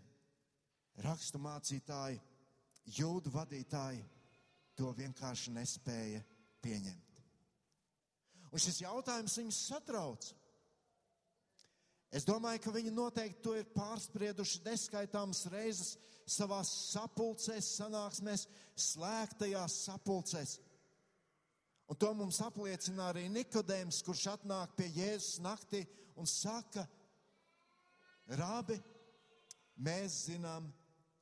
rakstu 1.04 1.40
mācītāji, 1.42 2.20
jūdu 3.00 3.32
vadītāji 3.34 4.02
to 4.80 4.92
vienkārši 4.98 5.54
nespēja 5.54 6.24
pieņemt. 6.64 7.10
Un 8.50 8.62
šis 8.64 8.82
jautājums 8.82 9.38
viņus 9.38 9.60
satrauc. 9.70 10.30
Es 12.10 12.26
domāju, 12.26 12.64
ka 12.64 12.74
viņi 12.74 12.94
noteikti 12.96 13.44
to 13.46 13.54
ir 13.60 13.68
pārsprieduši 13.76 14.64
neskaitāmas 14.66 15.44
reizes 15.54 15.92
savās 16.30 16.72
sapulcēs, 16.90 17.68
sanāksmēs, 17.78 18.48
slēgtajās 18.90 19.76
sapulcēs. 19.86 20.56
Un 21.90 21.98
to 21.98 22.12
mums 22.14 22.38
apliecina 22.46 23.08
arī 23.10 23.26
Nikodēms, 23.34 24.04
kurš 24.06 24.28
atnāk 24.36 24.76
pie 24.78 24.92
Jēzus 24.94 25.40
naktī 25.42 25.82
un 26.20 26.30
saka, 26.30 26.86
Rābi, 28.30 28.76
mēs 29.82 30.28
zinām, 30.28 30.68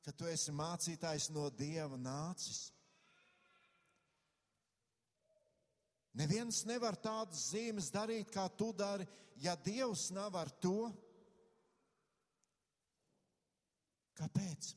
ka 0.04 0.12
tu 0.12 0.28
esi 0.28 0.52
mācītājs 0.52 1.30
no 1.32 1.46
Dieva 1.56 1.96
nācis. 1.96 2.66
Neviens 6.20 6.60
nevar 6.68 7.00
tādas 7.00 7.46
zīmes 7.54 7.88
darīt, 7.94 8.28
kā 8.34 8.44
tu 8.52 8.68
dari, 8.76 9.08
ja 9.40 9.56
Dievs 9.56 10.10
nav 10.12 10.36
ar 10.36 10.52
to. 10.60 10.90
Kāpēc? 14.20 14.74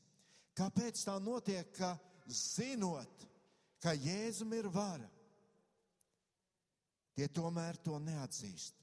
Kāpēc 0.56 1.04
tā 1.04 1.20
notiek, 1.20 1.68
ka 1.76 1.98
zinot, 2.32 3.26
ka 3.82 3.92
Jēzum 3.92 4.56
ir 4.56 4.72
vara, 4.72 5.11
tie 7.16 7.28
tomēr 7.28 7.78
to 7.84 7.98
neatzīst? 8.02 8.78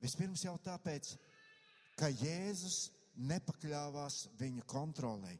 Vispirms 0.00 0.46
jau 0.46 0.56
tāpēc, 0.64 1.12
ka 2.00 2.08
Jēzus 2.08 2.88
nepakļāvās 3.20 4.22
viņa 4.40 4.64
kontrolē. 4.70 5.34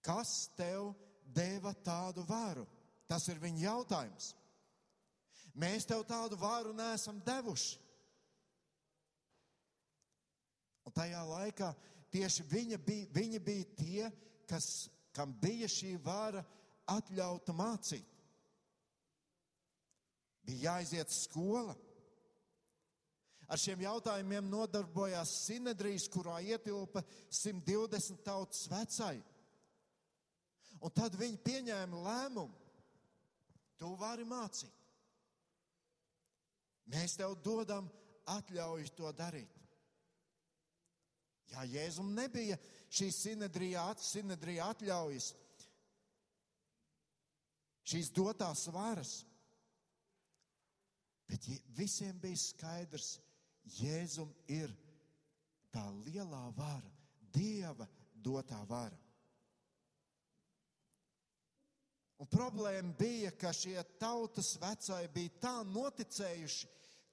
Kas 0.00 0.48
tev 0.56 0.92
deva 1.34 1.74
tādu 1.84 2.22
varu? 2.28 2.66
Tas 3.10 3.26
ir 3.28 3.40
viņa 3.42 3.64
jautājums. 3.64 4.30
Mēs 5.58 5.86
tev 5.88 6.04
tādu 6.06 6.38
varu 6.38 6.72
neesam 6.76 7.18
devuši. 7.26 7.78
Un 10.86 10.94
tajā 10.94 11.20
laikā 11.26 11.72
tieši 12.14 12.46
viņa 12.50 12.78
bija, 12.86 13.08
viņa 13.14 13.40
bija 13.44 13.66
tie, 13.78 14.06
kas, 14.48 14.88
kam 15.14 15.34
bija 15.42 15.68
šī 15.70 15.96
vara 16.04 16.42
atļauta 16.90 17.54
mācīt. 17.56 18.06
Bija 20.46 20.74
jāiziet 20.76 21.12
skola. 21.12 21.76
Ar 23.50 23.58
šiem 23.58 23.82
jautājumiem 23.82 24.46
nodarbojās 24.46 25.32
Sinedrijs, 25.46 26.06
kurā 26.12 26.38
ietilpa 26.46 27.02
120 27.34 28.22
tautas 28.26 28.68
vecai. 28.70 29.16
Un 30.80 30.92
tad 30.94 31.16
viņi 31.18 31.42
pieņēma 31.44 32.02
lēmumu. 32.06 32.54
Tu 33.80 33.88
vari 33.98 34.26
mācīt. 34.28 34.76
Mēs 36.90 37.16
tev 37.18 37.36
dodam 37.44 37.88
atļauju 38.30 38.92
to 38.98 39.10
darīt. 39.16 39.60
Jā, 41.50 41.64
Jēzum 41.66 42.12
nebija 42.14 42.58
šī 42.90 43.10
sinedrija, 43.14 43.86
sinedrija 43.98 44.70
atļaujas. 44.74 45.34
šīs 47.90 48.10
dotās 48.14 48.68
varas. 48.70 49.24
Bet 51.26 51.46
visiem 51.74 52.18
bija 52.22 52.38
skaidrs, 52.38 53.18
Jēzum 53.78 54.30
ir 54.50 54.72
tā 55.70 55.82
lielā 56.06 56.48
vara, 56.56 56.90
Dieva 57.34 57.86
dotā 58.14 58.58
vara. 58.66 58.96
Un 62.20 62.28
problēma 62.28 62.92
bija, 62.98 63.30
ka 63.32 63.52
šie 63.56 63.78
tautas 64.00 64.52
vecāji 64.60 65.08
bija 65.14 65.36
tā 65.40 65.54
noticējuši, 65.64 66.66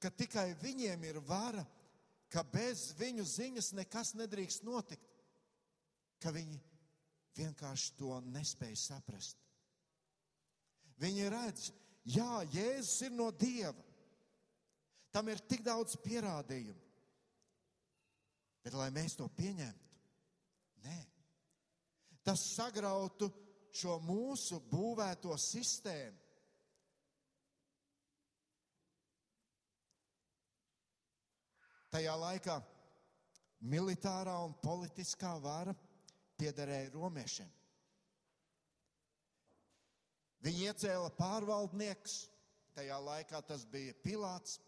ka 0.04 0.10
tikai 0.12 0.50
viņiem 0.62 1.06
ir 1.08 1.20
vara, 1.24 1.64
ka 2.34 2.44
bez 2.52 2.90
viņu 3.00 3.24
ziņas 3.24 3.72
nekas 3.78 4.16
nedrīkst 4.20 4.66
notikt, 4.68 5.17
ka 6.22 6.34
viņi 6.34 6.60
vienkārši 7.38 7.94
to 8.00 8.18
nespēja 8.34 8.80
saprast. 8.82 9.38
Viņi 10.98 11.30
redz, 11.30 11.70
jā, 12.10 12.42
Jēzus 12.54 13.06
ir 13.06 13.14
no 13.14 13.30
Dieva. 13.32 13.86
Tam 15.14 15.30
ir 15.30 15.42
tik 15.50 15.64
daudz 15.66 15.96
pierādījumu. 16.04 16.84
Bet, 18.66 18.76
lai 18.76 18.90
mēs 18.92 19.16
to 19.16 19.30
pieņemtu, 19.32 19.86
nē, 20.84 20.96
tas 22.26 22.42
sagrautu 22.58 23.30
šo 23.72 23.94
mūsu 24.04 24.60
būvēto 24.68 25.38
sistēmu. 25.40 26.26
Tajā 31.96 32.18
laikā 32.20 32.58
militārā 33.72 34.36
un 34.44 34.58
politiskā 34.60 35.32
vara 35.40 35.72
piederēja 36.38 36.92
romiešiem. 36.94 37.50
Viņi 40.46 40.68
iecēla 40.70 41.10
pārvaldnieks, 41.18 42.18
tajā 42.78 42.98
laikā 43.02 43.42
tas 43.48 43.66
bija 43.68 43.96
Pilārs. 44.04 44.60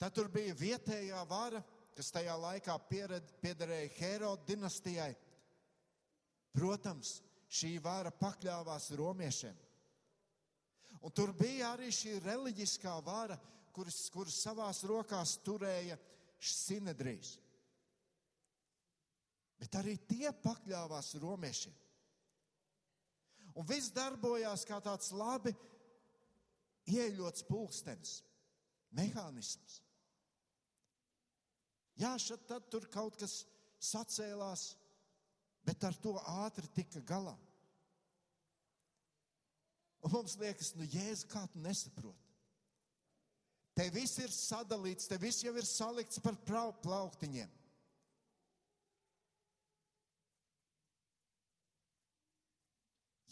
Tad 0.00 0.14
tur 0.16 0.30
bija 0.32 0.56
vietējā 0.56 1.20
vara, 1.28 1.60
kas 1.96 2.08
tajā 2.14 2.34
laikā 2.40 2.76
piederēja 2.88 3.90
Heroda 3.98 4.46
dinastijai. 4.48 5.12
Protams, 6.56 7.18
šī 7.50 7.76
vara 7.84 8.10
pakļāvās 8.10 8.88
romiešiem. 8.98 9.58
Un 11.00 11.12
tur 11.16 11.32
bija 11.36 11.74
arī 11.74 11.92
šī 11.94 12.16
reliģiskā 12.24 12.96
vara, 13.04 13.36
kuras, 13.76 14.00
kuras 14.12 14.40
savās 14.42 14.82
rokās 14.88 15.36
turēja 15.44 15.96
Sinedrijs. 16.40 17.36
Bet 19.60 19.76
arī 19.76 19.96
tie 20.08 20.30
pakļāvās 20.42 21.12
romiešiem. 21.20 21.76
Un 23.60 23.66
viss 23.68 23.92
darbojās 23.92 24.64
kā 24.68 24.78
tāds 24.80 25.10
labi 25.12 25.52
ieļots 26.88 27.44
pulkstenis, 27.48 28.20
mehānisms. 28.96 29.80
Jā, 32.00 32.14
šeit 32.16 32.46
tad 32.48 32.70
tur 32.72 32.86
kaut 32.88 33.18
kas 33.20 33.42
sacēlās, 33.82 34.70
bet 35.66 35.84
ar 35.84 35.96
to 36.00 36.14
ātri 36.40 36.70
tika 36.78 37.02
galā. 37.04 37.36
Un 40.00 40.14
mums 40.14 40.38
liekas, 40.40 40.72
nu, 40.78 40.86
Jēzus, 40.88 41.26
kā 41.28 41.44
tu 41.52 41.60
nesaproti? 41.60 42.30
Te 43.76 43.86
viss 43.92 44.16
ir 44.20 44.32
sadalīts, 44.32 45.08
te 45.10 45.18
viss 45.20 45.44
jau 45.44 45.52
ir 45.56 45.68
salikts 45.68 46.20
par 46.24 46.38
plauktiņiem. 46.46 47.59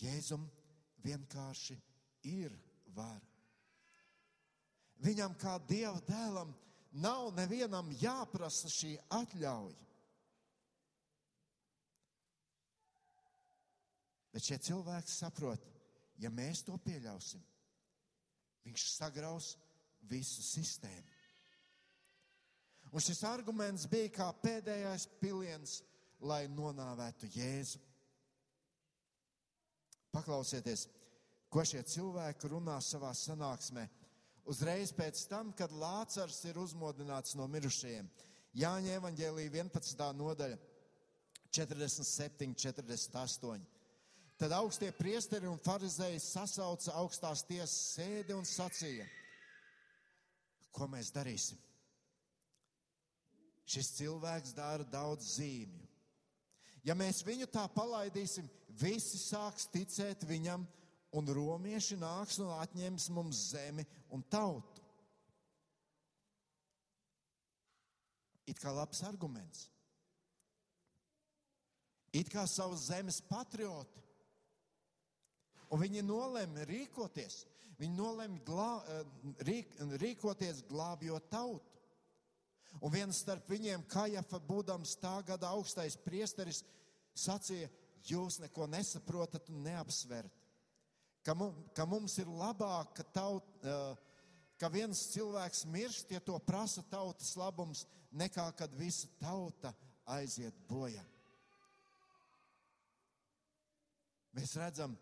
Jēzum 0.03 0.45
vienkārši 1.05 1.77
ir 2.31 2.55
vara. 2.95 3.27
Viņam 5.03 5.35
kā 5.39 5.59
Dieva 5.69 6.01
dēlam 6.07 6.55
nav 6.99 7.31
nevienam 7.37 7.91
jāprasa 8.01 8.71
šī 8.73 8.97
atļauja. 9.15 9.87
Bet 14.35 14.45
šie 14.45 14.59
cilvēki 14.69 15.13
saprot, 15.13 15.63
ja 16.21 16.31
mēs 16.31 16.65
to 16.67 16.77
pieļausim, 16.85 17.43
viņš 18.67 18.85
sagraus 18.93 19.55
visu 20.11 20.45
sistēmu. 20.45 21.17
Un 22.89 23.05
šis 23.05 23.21
arguments 23.29 23.85
bija 23.91 24.11
kā 24.15 24.29
pēdējais 24.43 25.09
piliens, 25.21 25.81
lai 26.25 26.47
nonāvētu 26.49 27.29
Jēzu. 27.35 27.81
Paklausieties, 30.19 30.87
ko 31.49 31.65
šie 31.65 31.85
cilvēki 31.87 32.51
runā 32.53 32.77
savā 32.85 33.15
sanāksmē. 33.17 33.87
Uzreiz 34.49 34.93
pēc 34.97 35.27
tam, 35.29 35.53
kad 35.53 35.73
Lācars 35.77 36.41
ir 36.49 36.59
uzmodināts 36.59 37.37
no 37.37 37.47
mirušajiem. 37.53 38.09
Jāņa 38.59 38.95
evaņģēlīja 38.99 39.53
11. 39.53 40.07
nodaļa, 40.17 40.57
47, 41.53 42.55
48. 42.57 43.67
Tad 44.39 44.55
augstie 44.55 44.89
priesteri 44.95 45.49
un 45.51 45.59
farizēji 45.59 46.21
sasauca 46.23 46.95
augstās 47.01 47.43
tiesas 47.49 47.77
sēdi 47.97 48.37
un 48.37 48.47
sacīja, 48.47 49.07
ko 50.73 50.87
mēs 50.93 51.11
darīsim? 51.15 51.59
Šis 53.69 53.91
cilvēks 53.99 54.55
dara 54.57 54.87
daudz 54.89 55.35
zīmju. 55.35 55.88
Ja 56.87 56.95
mēs 56.95 57.25
viņu 57.27 57.49
tā 57.53 57.65
palaidīsim, 57.75 58.49
visi 58.81 59.19
sāks 59.19 59.67
ticēt 59.73 60.25
viņam, 60.29 60.67
un 61.17 61.31
romieši 61.33 61.97
nāks 61.99 62.39
un 62.43 62.53
atņems 62.59 63.09
mums 63.17 63.49
zemi 63.53 63.87
un 64.13 64.23
tautu. 64.31 64.85
It 68.49 68.61
kā 68.61 68.73
labs 68.73 69.03
arguments. 69.05 69.67
It 72.17 72.31
kā 72.33 72.47
savas 72.49 72.87
zemes 72.89 73.21
patrioti. 73.29 74.01
Un 75.69 75.83
viņi 75.83 76.05
nolēma 76.07 76.65
rīkoties. 76.69 77.43
Viņi 77.79 77.95
nolēma 77.95 78.41
glā, 78.47 78.71
eh, 78.89 79.05
rīk, 79.45 79.75
rīkoties 80.01 80.65
glābjot 80.71 81.29
tautu. 81.31 81.78
Un 82.79 82.93
viens 82.95 83.23
starp 83.25 83.49
viņiem, 83.51 83.83
Kajafa, 83.91 84.39
būdams 84.39 84.95
tā 85.03 85.17
gada 85.27 85.51
augstais 85.51 85.97
priesteris, 85.99 86.63
sacīja, 87.19 87.71
jūs 88.07 88.39
neko 88.43 88.69
nesaprotat 88.71 89.49
un 89.51 89.65
neapsverat. 89.67 90.35
Ka, 91.27 91.35
mums, 91.35 91.59
ka 91.75 91.85
mums 91.89 92.15
ir 92.23 92.31
labāk, 92.31 92.95
ka, 92.97 93.05
taut, 93.13 93.67
ka 94.61 94.71
viens 94.73 95.09
cilvēks 95.13 95.65
mirst, 95.69 96.15
ja 96.15 96.23
to 96.25 96.39
prasa 96.47 96.85
tautas 96.91 97.35
labums, 97.37 97.85
nekā 98.15 98.47
kad 98.57 98.73
visa 98.79 99.11
tauta 99.21 99.75
aiziet 100.09 100.57
bojā. 100.71 101.03
Mēs 104.39 104.55
redzam, 104.61 104.95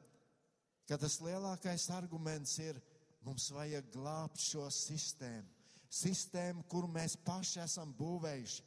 ka 0.89 0.97
tas 0.99 1.19
lielākais 1.21 1.91
arguments 1.93 2.57
ir, 2.63 2.81
mums 3.27 3.51
vajag 3.53 3.91
glābt 3.93 4.41
šo 4.41 4.65
sistēmu. 4.73 5.56
Sistēmu, 5.93 6.65
kuru 6.69 6.89
mēs 6.91 7.17
paši 7.25 7.61
esam 7.65 7.93
būvējuši. 7.97 8.65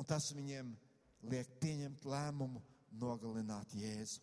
Un 0.00 0.08
tas 0.08 0.30
viņiem 0.34 0.72
liek 1.30 1.50
pieņemt 1.62 2.06
lēmumu 2.08 2.62
nogalināt 2.98 3.74
Jēzu. 3.76 4.20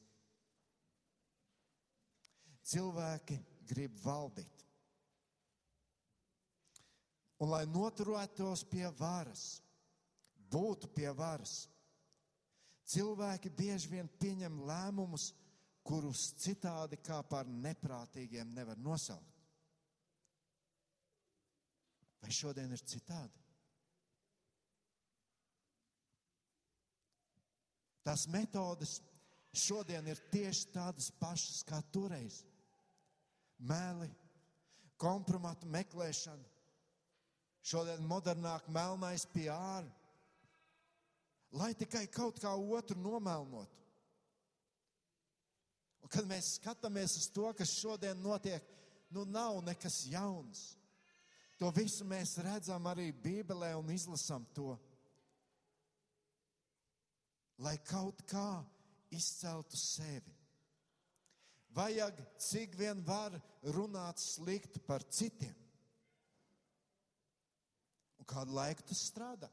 Cilvēki 2.70 3.40
grib 3.70 3.96
valdīt. 4.04 4.66
Un 7.40 7.54
lai 7.54 7.64
noturētos 7.72 8.66
pie 8.68 8.84
varas, 9.00 9.62
būtu 10.52 10.90
pie 10.92 11.08
varas, 11.16 11.70
cilvēki 12.90 13.52
bieži 13.56 13.94
vien 13.94 14.10
pieņem 14.20 14.60
lēmumus, 14.68 15.30
kurus 15.88 16.34
citādi 16.44 17.00
kā 17.02 17.22
par 17.24 17.48
neprātīgiem 17.48 18.52
nevar 18.54 18.78
nosaukt. 18.84 19.39
Vai 22.20 22.32
šodien 22.36 22.72
ir 22.76 22.82
citādi? 22.84 23.40
Tās 28.04 28.26
metodes 28.32 28.98
šodien 29.54 30.08
ir 30.10 30.20
tieši 30.32 30.72
tādas 30.74 31.10
pašas 31.20 31.62
kā 31.68 31.82
toreiz. 31.94 32.42
Mēli, 33.60 34.08
kompromatu 35.00 35.68
meklēšana, 35.70 36.46
šodien 37.70 38.06
modernāk 38.08 38.70
melnais 38.72 39.26
PR, 39.34 39.88
lai 41.60 41.74
tikai 41.76 42.06
kaut 42.08 42.40
kā 42.42 42.54
otru 42.56 42.98
nomelnotu. 43.00 43.78
Un 46.00 46.12
kad 46.14 46.28
mēs 46.30 46.56
skatāmies 46.58 47.18
uz 47.20 47.28
to, 47.36 47.50
kas 47.54 47.76
šodien 47.82 48.22
notiek, 48.24 48.64
nu 49.12 49.26
nav 49.28 49.60
nekas 49.68 50.06
jauns. 50.10 50.79
To 51.60 51.72
visu 51.76 52.06
mēs 52.08 52.38
redzam 52.44 52.86
arī 52.88 53.10
Bībelē 53.12 53.74
un 53.76 53.90
izlasam 53.92 54.46
to 54.56 54.78
lai 57.60 57.78
kaut 57.84 58.24
kā 58.28 58.64
izceltu 59.12 59.78
sevi. 59.78 60.36
vajag 61.76 62.18
cik 62.38 62.76
vien 62.76 63.02
var 63.06 63.36
runāt 63.76 64.20
slikti 64.20 64.80
par 64.80 65.04
citiem. 65.04 65.56
Un 68.20 68.26
kādu 68.26 68.56
laiku 68.58 68.84
tas 68.90 69.04
strādā. 69.12 69.50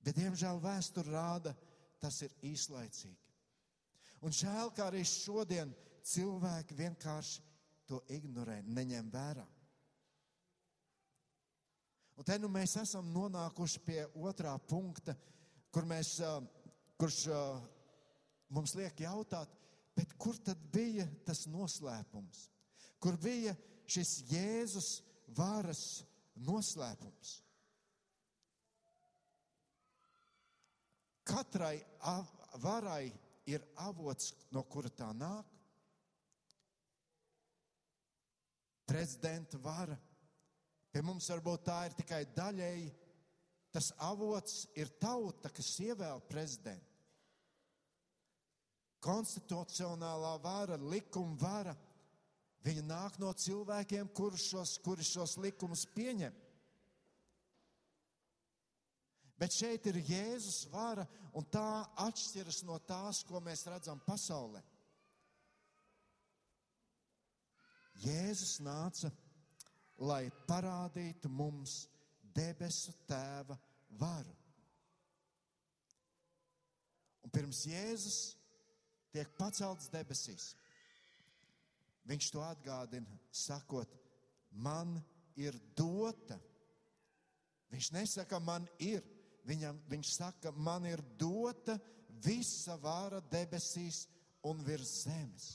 Bet, 0.00 0.16
diemžēl, 0.16 0.58
vēsture 0.62 1.12
rāda, 1.12 1.52
tas 2.00 2.22
ir 2.22 2.32
īslaicīgi. 2.42 3.34
Un 4.22 4.32
žēl, 4.32 4.72
ka 4.74 4.88
arī 4.88 5.04
šodien 5.04 5.74
cilvēki 6.02 6.74
vienkārši 6.78 7.42
to 7.86 8.00
ignorē, 8.08 8.62
neņem 8.64 9.10
vērā. 9.12 9.46
Un 12.16 12.24
te 12.24 12.38
nu 12.40 12.48
mēs 12.48 12.78
esam 12.80 13.08
nonākuši 13.12 13.80
pie 13.84 14.02
otrā 14.24 14.54
punkta, 14.68 15.12
kur 15.72 15.84
mēs, 15.88 16.16
kurš 16.96 17.18
mums 18.56 18.72
liek 18.78 19.02
jautāt, 19.04 19.52
bet 19.96 20.14
kur 20.20 20.38
tad 20.40 20.60
bija 20.72 21.04
tas 21.28 21.44
noslēpums? 21.52 22.46
Kur 23.00 23.18
bija 23.20 23.52
šis 23.84 24.22
Jēzus 24.30 24.90
varas 25.36 25.82
noslēpums? 26.48 27.36
Katrai 31.26 31.76
varai 32.62 33.10
ir 33.50 33.64
avots, 33.82 34.32
no 34.54 34.62
kura 34.70 34.88
tā 34.88 35.10
nāk. 35.12 35.52
Prezidenta 38.86 39.58
vara 39.58 39.96
Pie 40.96 41.02
mums 41.04 41.26
varbūt 41.28 41.60
tā 41.68 41.74
ir 41.84 41.92
tikai 41.92 42.22
daļēji. 42.32 42.86
Tas 43.68 43.90
avots 44.00 44.62
ir 44.80 44.88
tauta, 44.96 45.50
kas 45.52 45.74
ievēl 45.84 46.22
prezidentu. 46.24 46.94
Konstitucionālā 49.04 50.30
vara, 50.40 50.78
likuma 50.80 51.36
vara, 51.36 51.74
viņa 52.64 52.84
nāk 52.86 53.18
no 53.20 53.34
cilvēkiem, 53.36 54.08
kuri 54.16 54.40
šos, 54.40 54.78
kuri 54.86 55.04
šos 55.04 55.36
likumus 55.44 55.84
pieņem. 55.98 56.32
Bet 59.36 59.52
šeit 59.52 59.90
ir 59.92 60.00
Jēzus 60.00 60.62
vara, 60.72 61.04
un 61.36 61.44
tā 61.44 61.84
atšķiras 62.06 62.62
no 62.64 62.80
tās, 62.88 63.20
ko 63.28 63.44
mēs 63.44 63.66
redzam 63.68 64.00
pasaulē. 64.08 64.64
Jēzus 68.00 68.56
nāca 68.64 69.12
lai 69.98 70.26
parādītu 70.48 71.30
mums 71.32 71.86
debesu 72.36 72.92
tēva 73.08 73.56
varu. 74.00 74.34
Un 77.24 77.32
pirms 77.32 77.64
Jēzus 77.66 78.20
tiek 79.14 79.30
pacelts 79.38 79.88
debesīs, 79.90 80.52
viņš 82.06 82.30
to 82.34 82.42
atgādina, 82.44 83.18
sakot, 83.32 83.90
man 84.52 84.98
ir 85.36 85.56
dota. 85.76 86.38
Viņš 87.72 87.90
nesaka, 87.96 88.38
man 88.38 88.68
ir, 88.78 89.02
Viņam, 89.46 89.78
viņš 89.86 90.10
saka, 90.16 90.50
man 90.50 90.88
ir 90.90 91.00
dota 91.18 91.76
visa 92.24 92.74
vara 92.82 93.20
debesīs 93.30 94.06
un 94.46 94.58
virs 94.66 95.04
zemes. 95.04 95.52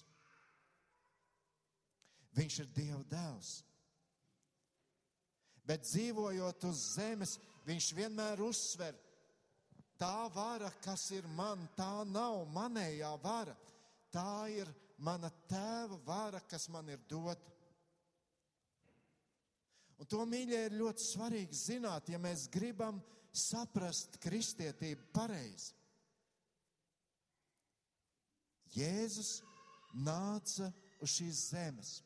Viņš 2.37 2.59
ir 2.63 2.69
Dieva 2.77 3.03
dēls. 3.11 3.49
Bet 5.71 5.85
dzīvojot 5.87 6.65
uz 6.67 6.79
zemes, 6.97 7.37
viņš 7.63 7.85
vienmēr 7.95 8.41
uzsver, 8.43 8.97
tā 9.95 10.27
vara, 10.35 10.67
kas 10.83 11.05
ir 11.15 11.23
man, 11.37 11.63
tā 11.77 12.03
nav 12.09 12.41
manējā 12.51 13.11
vara. 13.23 13.55
Tā 14.11 14.49
ir 14.51 14.67
mana 14.99 15.29
tēva 15.47 16.01
vara, 16.03 16.41
kas 16.51 16.67
man 16.73 16.91
ir 16.91 16.99
dota. 17.07 17.55
Un 20.01 20.11
to 20.11 20.25
mīļie 20.27 20.59
ir 20.67 20.77
ļoti 20.81 21.07
svarīgi 21.07 21.55
zināt, 21.55 22.11
ja 22.11 22.19
mēs 22.19 22.49
gribam 22.51 22.99
saprast 23.31 24.19
kristietību 24.19 25.07
pareizi. 25.15 25.71
Jēzus 28.75 29.37
nāca 30.03 30.67
uz 30.99 31.15
šīs 31.15 31.47
zemes 31.53 31.99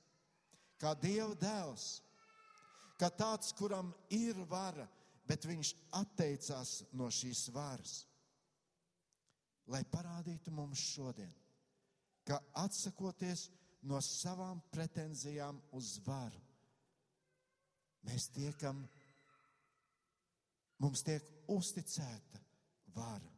kā 0.82 0.94
Dieva 1.00 1.36
dēls 1.40 2.02
kā 3.00 3.10
tāds, 3.12 3.54
kuram 3.58 3.94
ir 4.14 4.38
vara, 4.50 4.88
bet 5.28 5.48
viņš 5.48 5.74
atteicās 6.00 6.78
no 6.94 7.10
šīs 7.12 7.48
varas. 7.56 8.04
Lai 9.72 9.82
parādītu 9.90 10.54
mums 10.54 10.82
šodien, 10.94 11.32
ka 12.26 12.38
atsakoties 12.62 13.48
no 13.90 14.02
savām 14.02 14.62
pretenzijām 14.74 15.58
uz 15.78 15.96
varu, 16.06 16.42
mēs 18.06 18.30
tiekam, 18.34 18.84
mums 20.82 21.02
tiek 21.06 21.26
uzticēta 21.50 22.42
vara. 22.94 23.32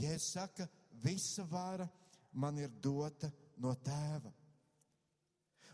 Jēzus 0.00 0.32
saka, 0.36 0.68
visa 1.02 1.44
vara 1.50 1.88
man 2.32 2.58
ir 2.58 2.70
dota 2.82 3.30
no 3.60 3.74
tēva. 3.84 4.32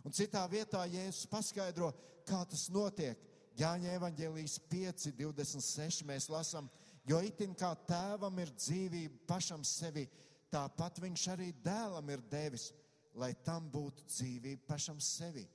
Un 0.06 0.14
citā 0.14 0.44
vietā 0.46 0.84
Jēzus 0.86 1.26
paskaidro, 1.26 1.90
kā 2.26 2.44
tas 2.46 2.68
notiek. 2.70 3.18
Jāņa 3.56 3.94
evaņģēlijas 3.96 4.58
5, 4.70 5.08
26 5.18 6.04
mēs 6.06 6.28
lasām, 6.30 6.68
jo 7.08 7.18
itin 7.24 7.56
kā 7.58 7.72
tēvam 7.88 8.36
ir 8.38 8.52
dzīvība 8.52 9.24
pašam 9.26 9.64
sevi, 9.66 10.04
tāpat 10.52 11.00
viņš 11.02 11.24
arī 11.32 11.48
dēlam 11.64 12.12
ir 12.12 12.22
devis, 12.30 12.68
lai 13.16 13.32
tam 13.46 13.70
būtu 13.72 14.04
dzīvība 14.12 14.68
pašam 14.68 15.00
sevi. 15.00 15.46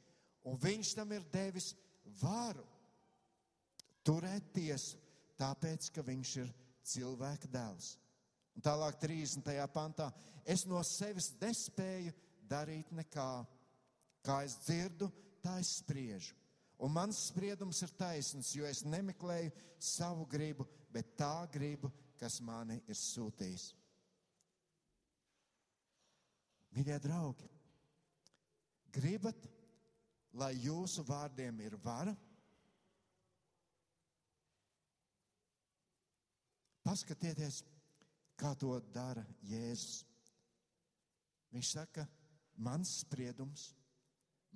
Un 0.50 0.58
viņš 0.60 0.96
tam 0.98 1.14
ir 1.14 1.24
devis 1.32 1.76
varu 2.20 2.66
turēt 4.04 4.50
tiesu, 4.56 4.98
tāpēc, 5.40 5.92
ka 5.94 6.04
viņš 6.06 6.36
ir 6.42 6.52
cilvēka 6.92 7.48
dēls. 7.54 7.94
Un 8.58 8.66
tālāk 8.66 8.98
30. 9.00 9.54
pantā 9.72 10.10
es 10.44 10.66
no 10.68 10.82
sevis 10.84 11.32
nespēju 11.40 12.12
darīt 12.50 12.90
nekā 12.92 13.30
Kā 14.26 14.44
es 14.46 14.58
dzirdu, 14.62 15.10
tā 15.42 15.58
es 15.62 15.78
spriežu. 15.80 16.36
Un 16.82 16.94
mans 16.94 17.18
spriedums 17.30 17.82
ir 17.86 17.94
taisns, 17.98 18.56
jo 18.58 18.66
es 18.66 18.82
nemeklēju 18.86 19.52
savu 19.78 20.26
gribu, 20.30 20.66
bet 20.94 21.14
tā 21.18 21.46
gribu, 21.54 21.92
kas 22.18 22.40
mani 22.46 22.80
ir 22.90 22.98
sūtījis. 22.98 23.68
Mīļie 26.72 26.98
draugi, 27.04 27.50
gribat, 28.96 29.46
lai 30.40 30.54
jūsu 30.64 31.04
vārdiem 31.06 31.60
ir 31.66 31.76
vara? 31.84 32.14
Paskatieties, 36.82 37.62
kā 38.40 38.56
to 38.58 38.74
dara 38.94 39.26
Jēzus. 39.46 40.06
Viņš 41.52 41.76
saka, 41.76 42.08
mans 42.58 43.02
spriedums 43.04 43.68
ir 43.76 43.81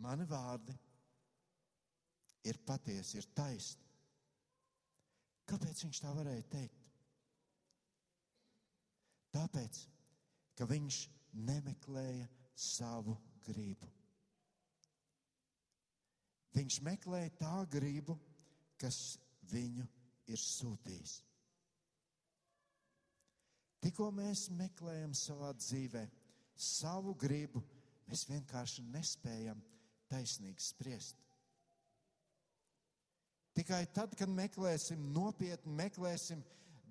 mani 0.01 0.25
vārdi 0.29 0.75
ir 2.45 2.59
patiesi, 2.65 3.19
ir 3.19 3.27
taisni. 3.35 3.83
Kāpēc 5.49 5.83
viņš 5.85 6.01
tā 6.01 6.13
varēja 6.17 6.45
teikt? 6.49 6.81
Tāpēc, 9.35 9.81
ka 10.57 10.65
viņš 10.69 11.01
nemeklēja 11.45 12.27
savu 12.55 13.17
gribu. 13.45 13.89
Viņš 16.55 16.79
meklēja 16.87 17.33
tā 17.41 17.55
gribu, 17.69 18.15
kas 18.79 19.17
viņu 19.51 19.85
ir 20.31 20.39
sūtījis. 20.39 21.17
Tikko 23.83 24.07
mēs 24.15 24.47
meklējam 24.55 25.11
savā 25.13 25.51
dzīvē 25.59 26.05
savu 26.55 27.13
gribu, 27.21 27.61
mēs 28.07 28.23
vienkārši 28.31 28.85
nespējam 28.87 29.59
taisnīgi 30.15 30.63
spriest. 30.63 31.21
Tikai 33.55 33.85
tad, 33.95 34.15
kad 34.19 34.31
meklēsim 34.31 35.11
nopietni, 35.15 35.71
meklēsim 35.77 36.41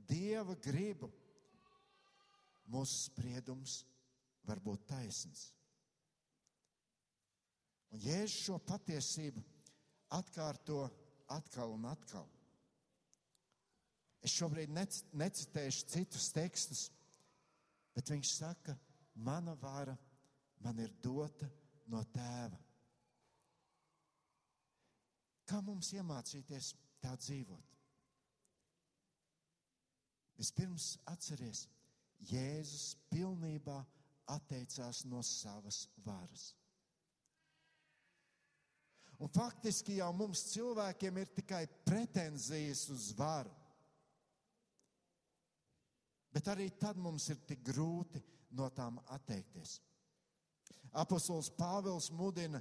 Dieva 0.09 0.55
gribu, 0.65 1.11
mūsu 2.73 3.07
spriedums 3.07 3.83
var 4.45 4.61
būt 4.65 4.87
taisns. 4.89 5.47
Un 7.93 8.03
Jēzus 8.05 8.47
šo 8.47 8.59
patiesību 8.69 9.43
atkārto 10.17 10.81
atkal 11.33 11.73
un 11.77 11.87
atkal. 11.89 12.27
Es 14.25 14.33
šobrīd 14.35 14.73
necitēšu 14.73 15.89
citus 15.93 16.31
tekstus, 16.33 16.87
bet 17.95 18.09
viņš 18.13 18.35
saka, 18.39 18.77
mana 19.15 19.55
vara 19.61 19.97
man 20.65 20.81
ir 20.81 20.93
dota 21.05 21.49
no 21.93 22.01
tēva. 22.13 22.59
Kā 25.49 25.61
mums 25.65 25.93
iemācīties 25.93 26.73
tā 27.05 27.13
dzīvot? 27.21 27.71
Vispirms 30.39 30.95
atcerieties, 31.13 31.69
Jēzus 32.25 32.95
pilnībā 33.13 33.77
atteicās 34.33 35.05
no 35.11 35.21
savas 35.23 35.85
varas. 36.07 36.55
Un 39.21 39.31
faktiski 39.31 39.99
jau 40.01 40.11
mums 40.17 40.43
cilvēkiem 40.51 41.21
ir 41.21 41.35
tikai 41.37 41.67
pretenzijas 41.87 42.89
uz 42.91 43.11
varu. 43.19 43.53
Bet 46.35 46.49
arī 46.51 46.71
tad 46.81 46.99
mums 46.99 47.29
ir 47.31 47.45
tik 47.47 47.63
grūti 47.63 48.23
no 48.59 48.67
tām 48.75 48.99
atteikties. 49.15 49.77
Apostols 50.99 51.51
Pāvils 51.55 52.09
mudina, 52.15 52.61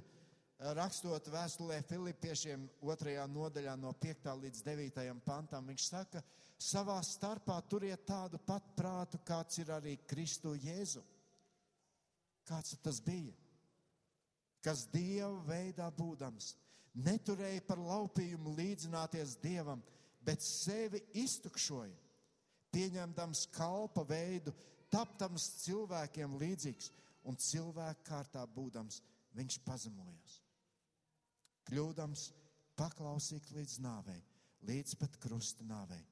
rakstot 0.72 1.28
vēstulē 1.28 1.82
Filipiešiem 1.84 2.62
otrajā 2.88 3.24
nodaļā 3.28 3.74
no 3.76 3.92
5. 4.00 4.30
līdz 4.40 4.62
9. 4.64 5.00
pantam, 5.24 5.66
viņš 5.68 5.88
saka, 5.90 6.22
savā 6.56 6.96
starpā 7.04 7.58
turiet 7.68 8.06
tādu 8.08 8.40
pat 8.46 8.70
prātu, 8.76 9.20
kāds 9.26 9.58
ir 9.60 9.72
arī 9.74 9.98
Kristu 10.08 10.54
Jēzu. 10.56 11.02
Kāds 12.48 12.76
tas 12.84 13.00
bija? 13.04 13.34
Kas 14.64 14.86
Dieva 14.92 15.36
veidā 15.44 15.90
būdams, 15.92 16.54
neturēja 16.94 17.64
par 17.68 17.80
laupījumu 17.80 18.54
līdzināties 18.56 19.36
Dievam, 19.42 19.82
bet 20.24 20.40
sevi 20.40 21.02
iztukšoja, 21.20 21.92
pieņemdams 22.72 23.46
kalpa 23.52 24.06
veidu, 24.08 24.54
tapdams 24.88 25.50
cilvēkiem 25.64 26.38
līdzīgs 26.40 26.90
un 27.28 27.36
cilvēku 27.36 28.08
kārtā 28.08 28.46
būdams, 28.56 29.02
viņš 29.36 29.60
pazemojās. 29.66 30.43
Kļūdams 31.68 32.28
paklausīt 32.78 33.50
līdz 33.54 33.78
nāvei, 33.84 34.20
līdz 34.68 34.98
pat 35.00 35.16
krusta 35.22 35.64
nāvei. 35.66 36.02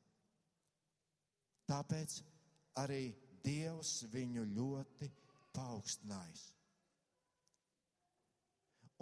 Tāpēc 1.69 2.21
arī 2.83 3.13
Dievs 3.43 4.05
viņu 4.13 4.45
ļoti 4.55 5.09
paaugstinājis. 5.57 6.45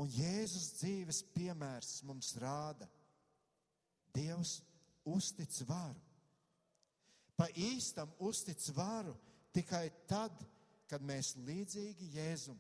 Un 0.01 0.09
Jēzus 0.09 0.71
dzīves 0.79 1.21
piemērs 1.35 1.99
mums 2.09 2.33
rāda, 2.41 2.89
Dievs 4.17 4.57
uztic 5.05 5.53
varu. 5.69 6.01
Pa 7.37 7.47
īstam 7.57 8.11
uztic 8.25 8.63
varu 8.77 9.13
tikai 9.53 9.87
tad, 10.09 10.33
kad 10.89 11.05
mēs 11.05 11.35
līdzīgi 11.45 12.11
Jēzum 12.17 12.59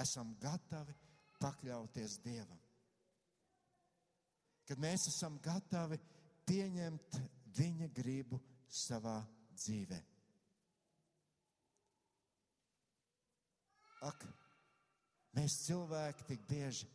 esam 0.00 0.36
gatavi 0.40 0.94
pakļauties 1.40 2.20
Dievam. 2.24 2.65
Kad 4.66 4.80
mēs 4.82 5.06
esam 5.12 5.38
gatavi 5.42 5.98
pieņemt 6.46 7.18
Viņa 7.56 7.88
gribu 7.96 8.38
savā 8.68 9.16
dzīvē. 9.56 9.98
Ak, 14.04 14.26
mēs 15.38 15.54
cilvēki 15.64 16.26
tik 16.28 16.42
bieži, 16.50 16.88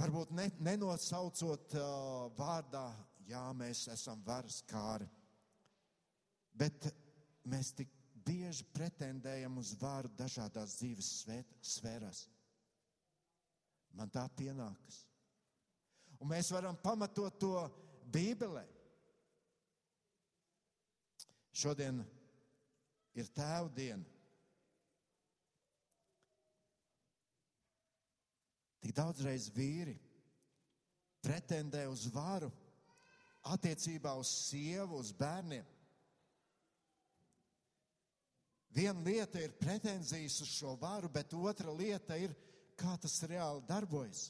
varbūt 0.00 0.32
ne, 0.38 0.48
nenosaucot 0.64 1.76
uh, 1.76 2.30
vārdā, 2.38 2.86
jā, 3.28 3.44
mēs 3.58 3.84
esam 3.92 4.24
varas 4.24 4.62
kāri, 4.70 5.06
bet 6.56 6.88
mēs 7.44 7.74
tik 7.76 7.92
bieži 8.24 8.64
pretendējam 8.72 9.60
uz 9.60 9.74
varu 9.76 10.08
dažādās 10.16 10.78
dzīves 10.80 11.12
sfērās. 11.74 12.24
Man 13.94 14.10
tā 14.10 14.24
pienākas. 14.36 15.04
Un 16.18 16.30
mēs 16.30 16.50
varam 16.54 16.76
pamatot 16.80 17.36
to 17.38 17.52
Bībelē. 18.10 18.64
Šodien 21.54 22.00
ir 23.14 23.30
tēva 23.30 23.70
diena. 23.74 24.02
Tik 28.82 28.92
daudzreiz 28.96 29.46
vīri 29.54 29.94
pretendē 31.24 31.86
uz 31.88 32.08
varu 32.12 32.50
attiecībā 33.54 34.12
uz 34.20 34.28
sievu, 34.48 34.98
uz 35.00 35.12
bērniem. 35.16 35.64
Viena 38.74 39.04
lieta 39.06 39.38
ir 39.38 39.54
pretenzijas 39.54 40.40
uz 40.42 40.50
šo 40.56 40.74
varu, 40.80 41.08
bet 41.08 41.32
otra 41.38 41.72
lieta 41.72 42.18
ir, 42.18 42.34
kā 42.78 42.96
tas 43.00 43.20
reāli 43.30 43.62
darbojas. 43.68 44.28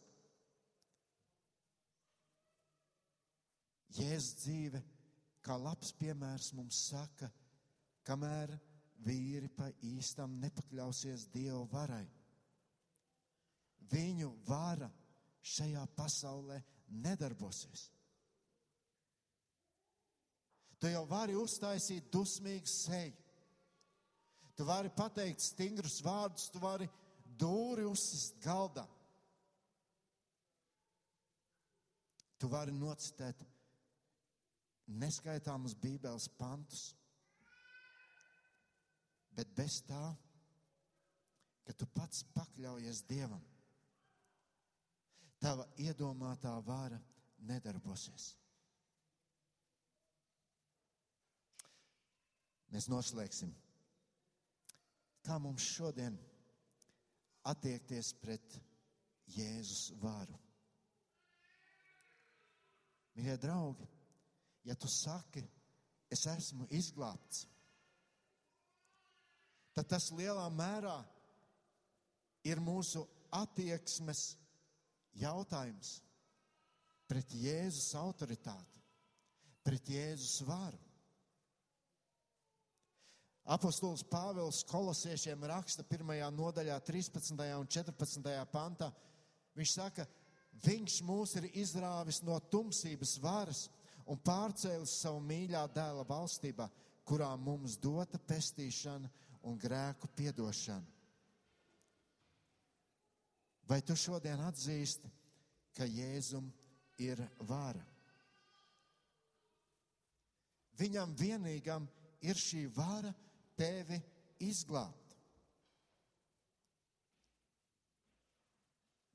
Jēzus 3.94 4.40
dzīve, 4.42 4.82
kā 5.44 5.56
labs 5.60 5.92
piemērs 6.00 6.50
mums 6.56 6.80
saka, 6.90 7.28
kamēr 8.06 8.56
vīri 9.06 9.50
pa 9.54 9.68
īstam 9.86 10.38
nepakļausies 10.42 11.28
Dieva 11.34 11.62
varai. 11.70 12.04
Viņu 13.92 14.30
vara 14.48 14.88
šajā 15.44 15.84
pasaulē 15.96 16.58
nedarbosies. 17.04 17.90
Tu 20.80 20.90
jau 20.92 21.04
vari 21.08 21.36
uztaisīt 21.38 22.10
dusmīgu 22.12 22.68
seju. 22.68 23.14
Tu 24.54 24.64
vari 24.68 24.90
pateikt 24.94 25.42
stingrus 25.42 25.98
vārdus, 26.04 26.50
tu 26.52 26.60
vari 26.62 26.86
dūri 27.40 27.86
uzsist 27.88 28.38
galdā. 28.44 28.84
Tu 32.38 32.50
vari 32.50 32.74
nocitēt 32.76 33.40
neskaitāmus 35.00 35.76
Bībeles 35.80 36.28
pantus, 36.38 36.90
bet 39.34 39.48
bez 39.56 39.80
tā, 39.88 40.02
ka 41.64 41.72
tu 41.78 41.88
pats 41.96 42.26
pakļaujies 42.34 43.02
Dievam, 43.08 43.42
tava 45.40 45.64
iedomātā 45.80 46.52
vara 46.66 47.00
nedarbosies. 47.48 48.34
Mēs 52.74 52.90
noslēgsim 52.90 53.54
kā 55.24 55.38
mums 55.40 55.64
šodien 55.64 56.16
attiekties 57.50 58.12
pret 58.20 58.56
Jēzus 59.34 59.92
vāru. 60.00 60.36
Mīļie 63.14 63.36
draugi, 63.38 63.86
ja 64.66 64.74
tu 64.74 64.90
saki, 64.90 65.44
es 66.10 66.24
esmu 66.30 66.66
izglābts, 66.74 67.44
tad 69.74 69.88
tas 69.90 70.10
lielā 70.14 70.46
mērā 70.54 70.96
ir 72.46 72.60
mūsu 72.62 73.04
attieksmes 73.34 74.34
jautājums 75.18 75.98
pret 77.10 77.34
Jēzus 77.38 77.92
autoritāti, 77.98 78.82
pret 79.66 79.88
Jēzus 79.90 80.42
varu. 80.48 80.80
Apostols 83.44 84.00
Pāvils 84.08 84.62
kolosiešiem 84.64 85.42
raksta 85.50 85.84
1. 85.84 86.08
nodaļā, 86.32 86.78
13. 86.80 87.36
un 87.58 87.66
14. 87.68 88.28
pantā. 88.48 88.88
Viņš 89.52 89.72
saka, 89.76 90.06
viņš 90.64 90.94
mūs 91.04 91.34
ir 91.36 91.50
izrāvis 91.52 92.22
no 92.24 92.38
tumsības 92.40 93.18
varas 93.20 93.66
un 94.08 94.16
pārcēlis 94.16 94.94
savu 95.02 95.20
mīļā 95.28 95.66
dēla 95.76 96.06
valstībā, 96.08 96.70
kurā 97.04 97.28
mums 97.36 97.76
dota 97.76 98.16
pestīšana 98.16 99.10
un 99.44 99.58
grēku 99.60 100.08
piedošana. 100.16 100.88
Vai 103.68 103.80
tu 103.84 103.96
šodien 103.96 104.40
atzīsti, 104.44 105.08
ka 105.76 105.84
Jēzum 105.84 106.48
ir 107.00 107.20
vara? 107.44 107.84
Viņam 110.80 111.12
vienīgam 111.16 111.84
ir 112.24 112.40
šī 112.40 112.64
vara 112.72 113.12
tevi 113.58 113.98
izglābt. 114.44 115.14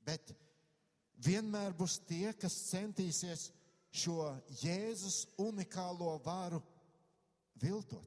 Bet 0.04 0.32
vienmēr 1.22 1.74
būs 1.76 2.00
tie, 2.08 2.32
kas 2.40 2.56
centīsies 2.70 3.50
šo 3.90 4.30
Jēzus 4.62 5.24
unikālo 5.42 6.16
varu 6.24 6.62
viltot. 7.60 8.06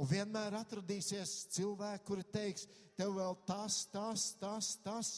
Un 0.00 0.08
vienmēr 0.08 0.56
atradīsies 0.58 1.32
cilvēki, 1.54 2.06
kuri 2.08 2.24
teiks, 2.34 2.66
tev 2.96 3.18
vēl 3.18 3.36
tas, 3.46 3.84
tas, 3.92 4.30
tas, 4.40 4.70
tas 4.82 5.10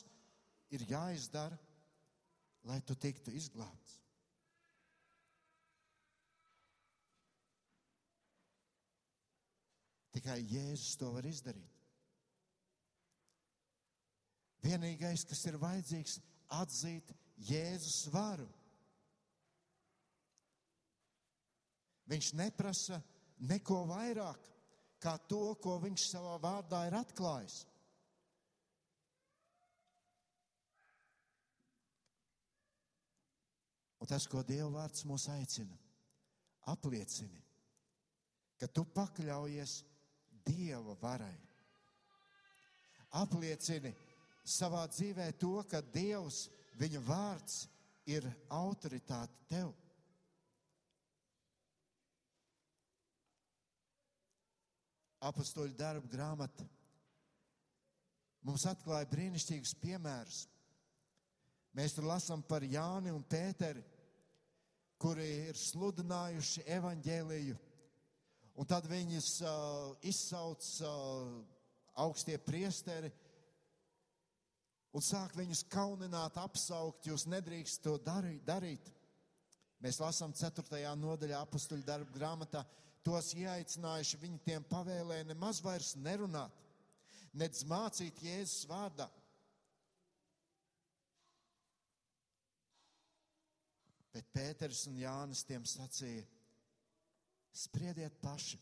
ir 0.75 0.85
jāizdara, 0.91 1.57
lai 2.67 2.81
tu 2.85 2.97
tiktu 2.99 3.33
izglābts. 3.37 4.01
Tikai 10.17 10.39
Jēzus 10.49 10.97
to 10.97 11.11
var 11.13 11.27
izdarīt. 11.29 11.73
Vienīgais, 14.65 15.27
kas 15.29 15.43
ir 15.45 15.59
vajadzīgs, 15.61 16.15
atzīt 16.57 17.11
Jēzus 17.45 18.07
varu. 18.15 18.47
Viņš 22.09 22.31
neprasa 22.39 23.03
neko 23.51 23.83
vairāk, 23.91 24.47
kā 25.03 25.19
to, 25.29 25.51
ko 25.61 25.77
viņš 25.83 26.07
savā 26.15 26.37
vārdā 26.41 26.87
ir 26.89 26.97
atklājis. 26.97 27.59
Un 34.01 34.09
tas, 34.09 34.25
ko 34.31 34.41
Dieva 34.47 34.71
vārds 34.79 35.05
mūs 35.09 35.27
aicina, 35.35 35.77
apliecini, 36.73 37.43
ka 38.57 38.71
tu 38.71 38.87
pakļaujies 38.97 39.77
Dieva 40.47 40.95
varai. 41.01 41.35
Apliecini 43.17 43.93
savā 44.47 44.85
dzīvē 44.91 45.31
to, 45.41 45.59
ka 45.71 45.81
Dievs, 45.81 46.47
viņa 46.79 47.03
vārds 47.07 47.65
ir 48.07 48.27
autoritāte 48.53 49.47
tev. 49.51 49.73
Apostoliņu 55.27 55.75
darba 55.79 56.07
grāmata 56.13 56.67
mums 58.47 58.67
atklāja 58.71 59.09
brīnišķīgus 59.11 59.75
piemērus. 59.83 60.45
Mēs 61.75 61.97
tur 61.97 62.07
lasām 62.07 62.45
par 62.47 62.65
Jāni 62.65 63.11
un 63.13 63.25
Pēteri, 63.27 63.83
kuri 65.03 65.27
ir 65.51 65.59
sludinājuši 65.61 66.63
evaņģēliju, 66.77 67.57
un 68.57 68.69
tad 68.69 68.89
viņus 68.89 69.31
uh, 69.45 69.95
izsauc 70.09 70.65
uh, 70.81 71.31
augstie 72.03 72.39
priesteri 72.41 73.13
un 74.97 75.05
sāk 75.05 75.35
viņus 75.37 75.67
kaunināt, 75.69 76.39
apsaukt, 76.41 77.09
jūs 77.11 77.27
nedrīkst 77.29 77.83
to 77.85 77.99
darīt. 78.01 78.89
Mēs 79.85 80.01
lasām 80.01 80.33
4. 80.33 80.81
nodaļā 80.97 81.43
apakstuļu 81.45 81.85
darbu 81.85 82.17
grāmatā, 82.17 82.63
tos 83.05 83.35
ieaicinājuši, 83.37 84.23
viņi 84.23 84.41
tiem 84.47 84.65
pavēlēja 84.71 85.29
nemaz 85.29 85.61
vairs 85.63 85.93
nerunāt, 86.01 86.65
nedz 87.37 87.61
mācīt 87.69 88.23
Jēzus 88.25 88.65
vārdā. 88.71 89.11
Bet 94.17 94.33
Pēters 94.33 94.87
un 94.89 94.97
Jānis 94.97 95.45
tiem 95.45 95.69
sacīja: 95.69 96.25
Spriediet 97.57 98.19
paši! 98.21 98.59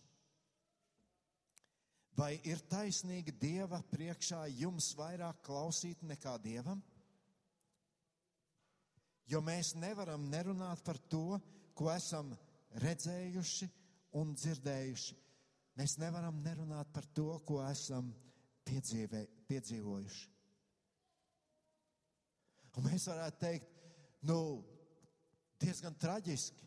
Vai 2.14 2.36
ir 2.46 2.60
taisnīgi 2.70 3.32
Dieva 3.42 3.80
priekšā 3.90 4.44
jums 4.54 4.92
vairāk 4.94 5.40
klausīt 5.42 6.04
nekā 6.06 6.36
Dievam? 6.44 6.78
Jo 9.26 9.40
mēs 9.42 9.72
nevaram 9.74 10.28
nerunāt 10.30 10.84
par 10.86 11.00
to, 11.10 11.40
ko 11.74 11.90
esam 11.90 12.30
redzējuši 12.84 13.68
un 14.20 14.34
dzirdējuši. 14.38 15.16
Mēs 15.74 15.96
nevaram 15.98 16.38
nerunāt 16.44 16.92
par 16.94 17.08
to, 17.16 17.32
ko 17.48 17.58
esam 17.66 18.12
piedzīvē, 18.68 19.24
piedzīvojuši. 19.48 20.28
Un 22.78 22.86
mēs 22.90 23.08
varētu 23.10 23.40
teikt, 23.42 23.74
nu, 24.30 24.38
diezgan 25.62 25.98
traģiski. 25.98 26.63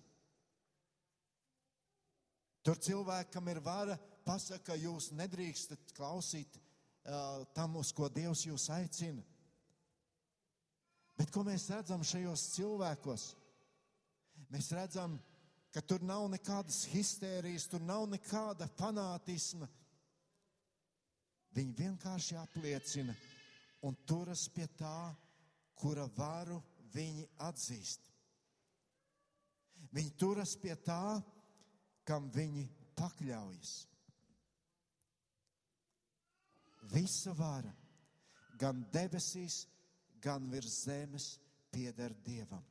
Tur 2.67 2.75
cilvēkam 2.83 3.45
ir 3.47 3.61
vara 3.63 3.93
pasaka, 4.27 4.75
jūs 4.75 5.13
nedrīkstat 5.15 5.93
klausīt 5.95 6.57
uh, 6.59 7.45
tam, 7.55 7.77
uz 7.79 7.93
ko 7.95 8.09
Dievs 8.11 8.41
jūs 8.43 8.65
aicina. 8.75 9.23
Bet 11.15 11.31
ko 11.31 11.45
mēs 11.47 11.69
redzam 11.71 12.03
šajos 12.03 12.43
cilvēkos? 12.57 13.29
Mēs 14.51 14.67
redzam, 14.75 15.15
ka 15.71 15.79
tur 15.79 16.03
nav 16.03 16.25
nekādas 16.33 16.81
histērijas, 16.91 17.69
tur 17.71 17.85
nav 17.87 18.03
nekāda 18.11 18.67
fanātisma. 18.75 19.69
Viņi 21.55 21.73
vienkārši 21.79 22.35
apliecina 22.41 23.15
un 23.87 23.95
turas 24.03 24.43
pie 24.51 24.67
tā, 24.75 25.15
kura 25.79 26.03
varu 26.19 26.59
viņi 26.91 27.23
atzīst. 27.47 28.11
Viņi 29.95 30.13
turas 30.19 30.57
pie 30.59 30.75
tā, 30.83 31.23
kam 32.07 32.29
viņi 32.33 32.63
pakļaujas. 32.97 33.73
Visa 36.93 37.33
vara, 37.35 37.73
gan 38.59 38.85
debesīs, 38.93 39.65
gan 40.23 40.47
virs 40.51 40.83
zemes, 40.85 41.33
pieder 41.71 42.15
Dievam. 42.23 42.63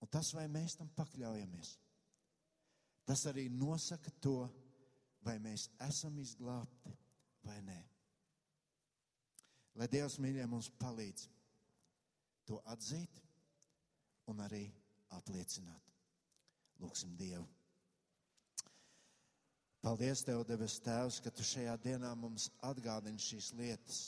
Un 0.00 0.12
tas, 0.12 0.30
vai 0.36 0.46
mēs 0.52 0.76
tam 0.78 0.88
pakļaujamies, 0.94 1.72
tas 3.08 3.24
arī 3.26 3.48
nosaka 3.50 4.12
to, 4.22 4.38
vai 5.26 5.40
mēs 5.42 5.66
esam 5.88 6.18
izglābti 6.22 6.92
vai 7.46 7.58
nē. 7.66 7.80
Lai 9.76 9.88
Dievs 9.92 10.20
mīļie 10.22 10.46
mums 10.48 10.70
palīdz 10.78 11.26
to 12.46 12.60
atzīt 12.70 13.18
un 14.30 14.40
arī 14.46 14.62
apliecināt. 15.18 15.95
Lūksim 16.82 17.14
Dievu. 17.16 17.46
Paldies, 19.86 20.24
Tev, 20.26 20.42
debes 20.48 20.80
Tēvs, 20.82 21.20
ka 21.22 21.30
Tu 21.30 21.44
šajā 21.46 21.76
dienā 21.78 22.10
mums 22.18 22.48
atgādini 22.66 23.22
šīs 23.22 23.52
lietas. 23.54 24.00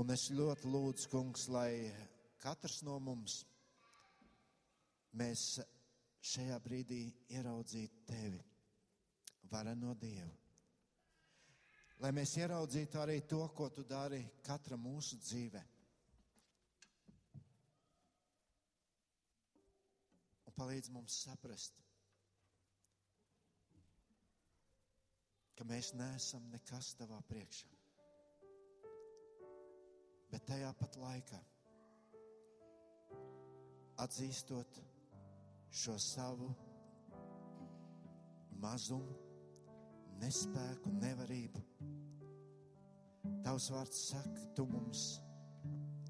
Un 0.00 0.12
es 0.14 0.30
ļoti 0.32 0.70
lūdzu, 0.72 1.10
Kungs, 1.12 1.46
lai 1.52 1.92
katrs 2.40 2.80
no 2.88 2.96
mums 3.00 3.42
mēs 5.16 5.44
šajā 6.32 6.56
brīdī 6.64 7.02
ieraudzītu 7.36 8.02
Tevi, 8.08 8.40
vareno 9.52 9.94
Dievu. 10.00 10.32
Lai 12.00 12.12
mēs 12.16 12.34
ieraudzītu 12.40 13.00
arī 13.00 13.22
to, 13.28 13.44
ko 13.56 13.70
Tu 13.72 13.84
dari 13.88 14.24
katra 14.44 14.76
mūsu 14.76 15.20
dzīvē. 15.20 15.62
Palīdz 20.56 20.90
mums 20.94 21.16
saprast, 21.24 21.80
ka 25.56 25.64
mēs 25.68 25.92
neesam 25.96 26.48
nekas 26.52 26.94
tavā 26.98 27.20
priekšā. 27.30 27.70
Bet 30.32 30.44
tajā 30.48 30.72
pat 30.80 30.98
laikā, 31.00 31.40
atzīstot 34.04 34.80
šo 35.70 35.96
savu 36.02 36.50
mazumu, 38.60 39.16
nespēku, 40.20 40.92
nevarību, 41.00 41.62
Tavs 43.46 43.68
vārds 43.70 43.98
saka, 44.10 44.40
Tu 44.58 44.64
mums 44.66 45.02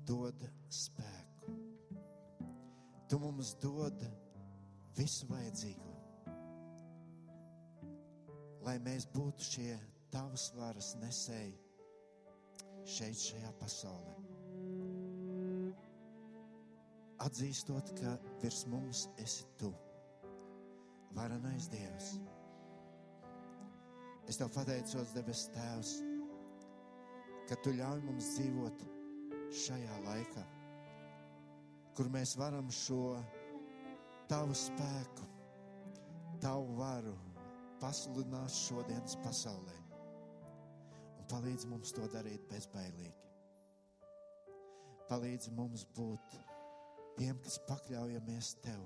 dod 0.09 0.41
spēku. 0.73 1.57
Tu 3.11 3.19
mums 3.21 3.53
dod 3.63 4.05
visu 4.97 5.29
vajadzīgo 5.31 5.97
lai 8.67 8.79
mēs 8.83 9.07
būtu 9.15 9.47
šie 9.47 9.75
tavas 10.11 10.49
varas 10.59 10.95
nesēji 10.99 11.55
šeit, 12.87 13.19
šajā 13.19 13.53
pasaulē. 13.61 14.15
Atzīstot, 17.27 17.93
ka 17.99 18.17
virs 18.43 18.65
mums 18.71 19.07
esi 19.23 19.47
tu, 19.61 19.71
varenais 21.17 21.71
Dievs. 21.73 22.11
Es 24.27 24.39
tev 24.41 24.51
pateicos, 24.55 25.15
debes 25.15 25.47
Tēvs, 25.55 25.95
ka 27.47 27.59
tu 27.63 27.73
ļauj 27.79 28.03
mums 28.03 28.33
dzīvot 28.35 28.87
šajā 29.63 30.01
laikā, 30.09 30.47
kur 31.95 32.11
mēs 32.13 32.35
varam 32.39 32.71
šo 32.75 33.15
tavu 34.31 34.55
spēku, 34.59 35.27
tavu 36.43 36.75
varu 36.79 37.15
pasludināt 37.81 38.51
šodienas 38.55 39.15
pasaulē. 39.23 39.77
Un 41.21 41.29
palīdz 41.31 41.67
mums 41.71 41.95
to 41.95 42.07
darīt 42.11 42.47
bezbailīgi. 42.51 43.15
Palīdz 45.07 45.53
mums 45.55 45.87
būt 45.95 46.37
tiem, 47.19 47.39
kas 47.45 47.61
pakļaujamies 47.69 48.55
tev. 48.65 48.83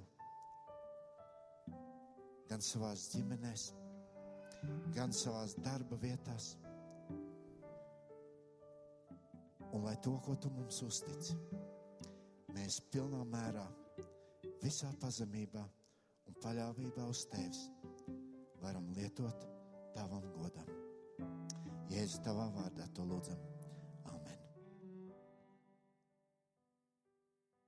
Gan 2.50 2.60
savā 2.64 2.92
ģimenēs, 2.98 3.70
gan 4.96 5.14
savā 5.16 5.46
darba 5.64 5.96
vietās. 6.02 6.56
Un 9.70 9.86
lai 9.86 9.94
to, 10.04 10.16
ko 10.26 10.34
tu 10.36 10.50
mums 10.52 10.82
uztici, 10.82 11.36
mēs 12.52 12.80
pilnā 12.90 13.22
mērā, 13.30 13.64
visā 14.62 14.90
pazemībā 15.02 15.62
un 16.28 16.36
paļāvībā 16.44 17.06
uz 17.10 17.24
tevis 17.32 17.66
varam 18.62 18.90
lietot 18.96 19.46
tavam 19.96 20.26
godam. 20.36 20.68
Jēzus, 21.90 22.20
tavā 22.24 22.46
vārdā 22.54 22.86
to 22.94 23.06
lūdzam. 23.08 23.49